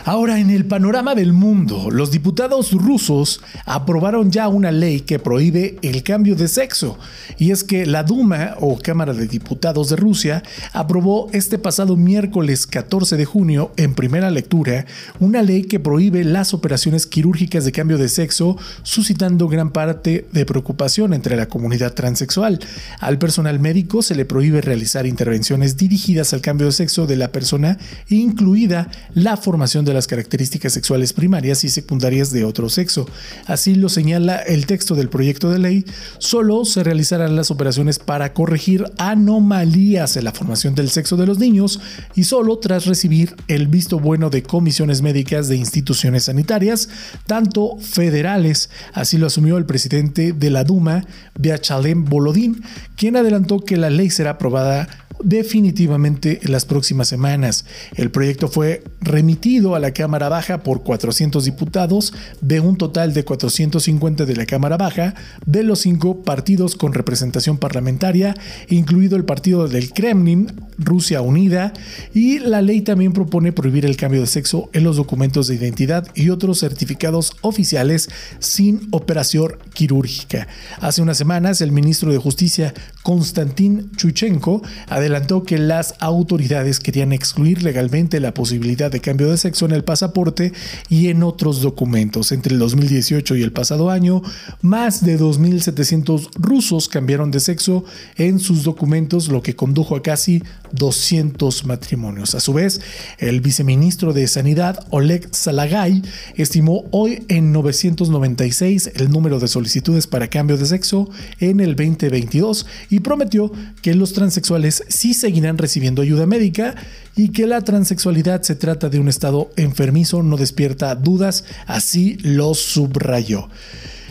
Ahora, 0.06 0.38
en 0.38 0.50
el 0.50 0.66
panorama 0.66 1.16
del 1.16 1.32
mundo, 1.32 1.90
los 1.90 2.12
diputados 2.12 2.70
rusos 2.70 3.40
aprobaron 3.64 4.30
ya 4.30 4.46
una 4.46 4.70
ley 4.70 5.00
que 5.00 5.18
prohíbe 5.18 5.78
el 5.82 6.04
cambio 6.04 6.36
de 6.36 6.46
sexo. 6.46 6.96
Y 7.38 7.50
es 7.50 7.64
que 7.64 7.86
la 7.86 8.04
Duma, 8.04 8.54
o 8.60 8.78
Cámara 8.78 9.14
de 9.14 9.26
Diputados 9.26 9.88
de 9.88 9.96
Rusia, 9.96 10.44
aprobó 10.72 11.28
este 11.32 11.58
pasado 11.58 11.96
miércoles 11.96 12.68
14 12.68 13.16
de 13.16 13.24
junio, 13.24 13.72
en 13.76 13.96
primera 13.96 14.30
lectura, 14.30 14.86
una 15.18 15.42
ley 15.42 15.64
que 15.64 15.80
prohíbe 15.80 16.22
las 16.22 16.54
operaciones 16.54 17.04
quirúrgicas 17.04 17.64
de 17.64 17.72
cambio 17.72 17.98
de 17.98 18.08
sexo, 18.08 18.56
suscitando 18.84 19.48
gran 19.48 19.70
parte 19.70 20.28
de 20.30 20.46
preocupación 20.46 21.14
entre 21.14 21.34
la 21.34 21.48
comunidad 21.48 21.94
transexual. 21.94 22.60
Al 23.00 23.18
personal 23.18 23.58
médico 23.58 24.02
se 24.02 24.14
le 24.14 24.24
prohíbe 24.24 24.60
realizar 24.60 25.04
intervenciones 25.04 25.76
dirigidas 25.76 26.32
al 26.32 26.42
cambio 26.42 26.68
de 26.68 26.72
sexo 26.74 27.08
de 27.08 27.16
la 27.16 27.32
persona, 27.32 27.76
incluida 28.08 28.88
la 29.12 29.36
formación 29.36 29.84
de 29.84 29.95
las 29.96 30.06
características 30.06 30.72
sexuales 30.72 31.12
primarias 31.12 31.64
y 31.64 31.68
secundarias 31.68 32.30
de 32.30 32.44
otro 32.44 32.68
sexo. 32.68 33.08
Así 33.46 33.74
lo 33.74 33.88
señala 33.88 34.36
el 34.36 34.66
texto 34.66 34.94
del 34.94 35.08
proyecto 35.08 35.50
de 35.50 35.58
ley, 35.58 35.84
solo 36.18 36.64
se 36.64 36.84
realizarán 36.84 37.34
las 37.34 37.50
operaciones 37.50 37.98
para 37.98 38.32
corregir 38.32 38.84
anomalías 38.98 40.16
en 40.16 40.24
la 40.24 40.32
formación 40.32 40.74
del 40.74 40.90
sexo 40.90 41.16
de 41.16 41.26
los 41.26 41.38
niños 41.38 41.80
y 42.14 42.24
solo 42.24 42.58
tras 42.58 42.86
recibir 42.86 43.34
el 43.48 43.66
visto 43.66 43.98
bueno 43.98 44.30
de 44.30 44.42
comisiones 44.42 45.02
médicas 45.02 45.48
de 45.48 45.56
instituciones 45.56 46.24
sanitarias, 46.24 46.88
tanto 47.26 47.78
federales, 47.78 48.70
así 48.92 49.18
lo 49.18 49.26
asumió 49.26 49.56
el 49.56 49.66
presidente 49.66 50.32
de 50.32 50.50
la 50.50 50.64
Duma, 50.64 51.04
Vyacheslav 51.38 51.96
Bolodín, 51.96 52.62
quien 52.96 53.16
adelantó 53.16 53.60
que 53.60 53.76
la 53.76 53.90
ley 53.90 54.10
será 54.10 54.30
aprobada 54.30 55.05
definitivamente 55.22 56.40
en 56.42 56.52
las 56.52 56.64
próximas 56.64 57.08
semanas. 57.08 57.64
El 57.94 58.10
proyecto 58.10 58.48
fue 58.48 58.84
remitido 59.00 59.74
a 59.74 59.80
la 59.80 59.92
Cámara 59.92 60.28
Baja 60.28 60.62
por 60.62 60.82
400 60.82 61.44
diputados 61.44 62.12
de 62.40 62.60
un 62.60 62.76
total 62.76 63.14
de 63.14 63.24
450 63.24 64.24
de 64.24 64.36
la 64.36 64.46
Cámara 64.46 64.76
Baja 64.76 65.14
de 65.44 65.62
los 65.62 65.80
cinco 65.80 66.22
partidos 66.22 66.76
con 66.76 66.92
representación 66.92 67.58
parlamentaria, 67.58 68.34
incluido 68.68 69.16
el 69.16 69.24
partido 69.24 69.68
del 69.68 69.92
Kremlin, 69.92 70.52
Rusia 70.78 71.22
Unida, 71.22 71.72
y 72.14 72.38
la 72.38 72.62
ley 72.62 72.82
también 72.82 73.12
propone 73.12 73.52
prohibir 73.52 73.86
el 73.86 73.96
cambio 73.96 74.20
de 74.20 74.26
sexo 74.26 74.70
en 74.72 74.84
los 74.84 74.96
documentos 74.96 75.48
de 75.48 75.54
identidad 75.54 76.06
y 76.14 76.30
otros 76.30 76.60
certificados 76.60 77.32
oficiales 77.40 78.08
sin 78.38 78.88
operación 78.90 79.56
quirúrgica. 79.72 80.48
Hace 80.80 81.02
unas 81.02 81.18
semanas, 81.18 81.60
el 81.60 81.72
ministro 81.72 82.12
de 82.12 82.18
Justicia, 82.18 82.74
Konstantin 83.02 83.90
Chuchenko, 83.96 84.62
adelantó 84.88 85.06
que 85.16 85.58
las 85.58 85.94
autoridades 86.00 86.78
querían 86.78 87.12
excluir 87.12 87.62
legalmente 87.62 88.20
la 88.20 88.34
posibilidad 88.34 88.90
de 88.90 89.00
cambio 89.00 89.30
de 89.30 89.38
sexo 89.38 89.64
en 89.64 89.72
el 89.72 89.82
pasaporte 89.82 90.52
y 90.88 91.08
en 91.08 91.22
otros 91.22 91.62
documentos. 91.62 92.32
Entre 92.32 92.52
el 92.52 92.58
2018 92.58 93.36
y 93.36 93.42
el 93.42 93.52
pasado 93.52 93.90
año, 93.90 94.22
más 94.60 95.04
de 95.04 95.18
2.700 95.18 96.30
rusos 96.34 96.88
cambiaron 96.88 97.30
de 97.30 97.40
sexo 97.40 97.84
en 98.16 98.38
sus 98.38 98.62
documentos, 98.62 99.28
lo 99.28 99.42
que 99.42 99.56
condujo 99.56 99.96
a 99.96 100.02
casi 100.02 100.42
200 100.76 101.66
matrimonios. 101.66 102.34
A 102.34 102.40
su 102.40 102.52
vez, 102.52 102.80
el 103.18 103.40
viceministro 103.40 104.12
de 104.12 104.26
Sanidad, 104.28 104.86
Oleg 104.90 105.28
Salagay, 105.32 106.02
estimó 106.36 106.84
hoy 106.90 107.24
en 107.28 107.52
996 107.52 108.92
el 108.94 109.10
número 109.10 109.40
de 109.40 109.48
solicitudes 109.48 110.06
para 110.06 110.28
cambio 110.28 110.56
de 110.56 110.66
sexo 110.66 111.10
en 111.40 111.60
el 111.60 111.76
2022 111.76 112.66
y 112.90 113.00
prometió 113.00 113.50
que 113.82 113.94
los 113.94 114.12
transexuales 114.12 114.84
sí 114.88 115.14
seguirán 115.14 115.58
recibiendo 115.58 116.02
ayuda 116.02 116.26
médica 116.26 116.74
y 117.16 117.30
que 117.30 117.46
la 117.46 117.62
transexualidad 117.62 118.42
se 118.42 118.54
trata 118.54 118.88
de 118.88 119.00
un 119.00 119.08
estado 119.08 119.50
enfermizo, 119.56 120.22
no 120.22 120.36
despierta 120.36 120.94
dudas, 120.94 121.44
así 121.66 122.18
lo 122.22 122.54
subrayó. 122.54 123.48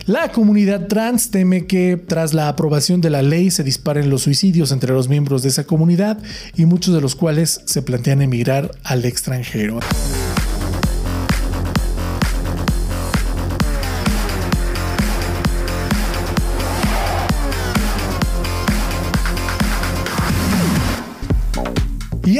La 0.07 0.31
comunidad 0.31 0.85
trans 0.85 1.31
teme 1.31 1.65
que 1.65 1.97
tras 1.97 2.35
la 2.35 2.47
aprobación 2.47 3.01
de 3.01 3.09
la 3.09 3.23
ley 3.23 3.49
se 3.49 3.63
disparen 3.63 4.11
los 4.11 4.21
suicidios 4.21 4.71
entre 4.71 4.93
los 4.93 5.09
miembros 5.09 5.41
de 5.41 5.49
esa 5.49 5.63
comunidad 5.63 6.19
y 6.55 6.67
muchos 6.67 6.93
de 6.93 7.01
los 7.01 7.15
cuales 7.15 7.61
se 7.65 7.81
plantean 7.81 8.21
emigrar 8.21 8.69
al 8.83 9.03
extranjero. 9.03 9.79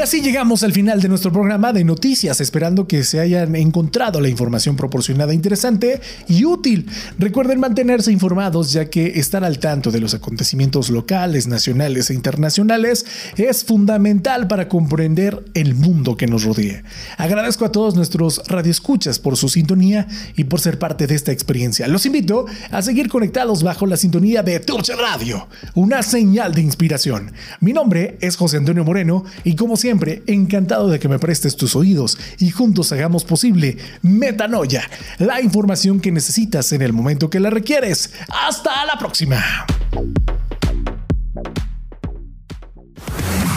Así 0.06 0.22
llegamos 0.22 0.62
al 0.62 0.72
final 0.72 1.00
de 1.00 1.08
nuestro 1.08 1.32
programa 1.32 1.72
de 1.72 1.82
noticias, 1.82 2.40
esperando 2.40 2.86
que 2.86 3.02
se 3.02 3.18
hayan 3.18 3.56
encontrado 3.56 4.20
la 4.20 4.28
información 4.28 4.76
proporcionada 4.76 5.34
interesante 5.34 6.00
y 6.28 6.44
útil. 6.44 6.86
Recuerden 7.18 7.58
mantenerse 7.58 8.12
informados 8.12 8.72
ya 8.72 8.88
que 8.88 9.18
estar 9.18 9.42
al 9.42 9.58
tanto 9.58 9.90
de 9.90 9.98
los 9.98 10.14
acontecimientos 10.14 10.90
locales, 10.90 11.48
nacionales 11.48 12.08
e 12.08 12.14
internacionales 12.14 13.04
es 13.36 13.64
fundamental 13.64 14.46
para 14.46 14.68
comprender 14.68 15.44
el 15.54 15.74
mundo 15.74 16.16
que 16.16 16.28
nos 16.28 16.44
rodea. 16.44 16.84
Agradezco 17.18 17.64
a 17.64 17.72
todos 17.72 17.96
nuestros 17.96 18.42
radioescuchas 18.46 19.18
por 19.18 19.36
su 19.36 19.48
sintonía 19.48 20.06
y 20.36 20.44
por 20.44 20.60
ser 20.60 20.78
parte 20.78 21.08
de 21.08 21.16
esta 21.16 21.32
experiencia. 21.32 21.88
Los 21.88 22.06
invito 22.06 22.46
a 22.70 22.80
seguir 22.80 23.08
conectados 23.08 23.64
bajo 23.64 23.86
la 23.86 23.96
sintonía 23.96 24.44
de 24.44 24.60
Torche 24.60 24.94
Radio, 24.94 25.48
una 25.74 26.04
señal 26.04 26.54
de 26.54 26.60
inspiración. 26.60 27.32
Mi 27.58 27.72
nombre 27.72 28.18
es 28.20 28.36
José 28.36 28.58
Antonio 28.58 28.84
Moreno 28.84 29.24
y 29.42 29.56
como 29.56 29.76
siempre, 29.96 30.22
encantado 30.26 30.88
de 30.88 30.98
que 30.98 31.08
me 31.08 31.18
prestes 31.18 31.56
tus 31.56 31.74
oídos 31.74 32.18
y 32.38 32.50
juntos 32.50 32.92
hagamos 32.92 33.24
posible 33.24 33.78
Metanoia, 34.02 34.82
la 35.18 35.40
información 35.40 36.00
que 36.00 36.12
necesitas 36.12 36.72
en 36.72 36.82
el 36.82 36.92
momento 36.92 37.30
que 37.30 37.40
la 37.40 37.48
requieres. 37.48 38.12
Hasta 38.28 38.84
la 38.84 38.98
próxima. 38.98 39.64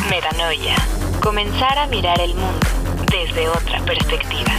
Metanoia. 0.10 0.76
Comenzar 1.22 1.78
a 1.78 1.88
mirar 1.88 2.20
el 2.22 2.34
mundo 2.36 2.60
desde 3.12 3.50
otra 3.50 3.84
perspectiva. 3.84 4.54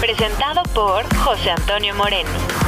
Presentado 0.00 0.62
por 0.74 1.14
José 1.16 1.50
Antonio 1.50 1.94
Moreno. 1.94 2.61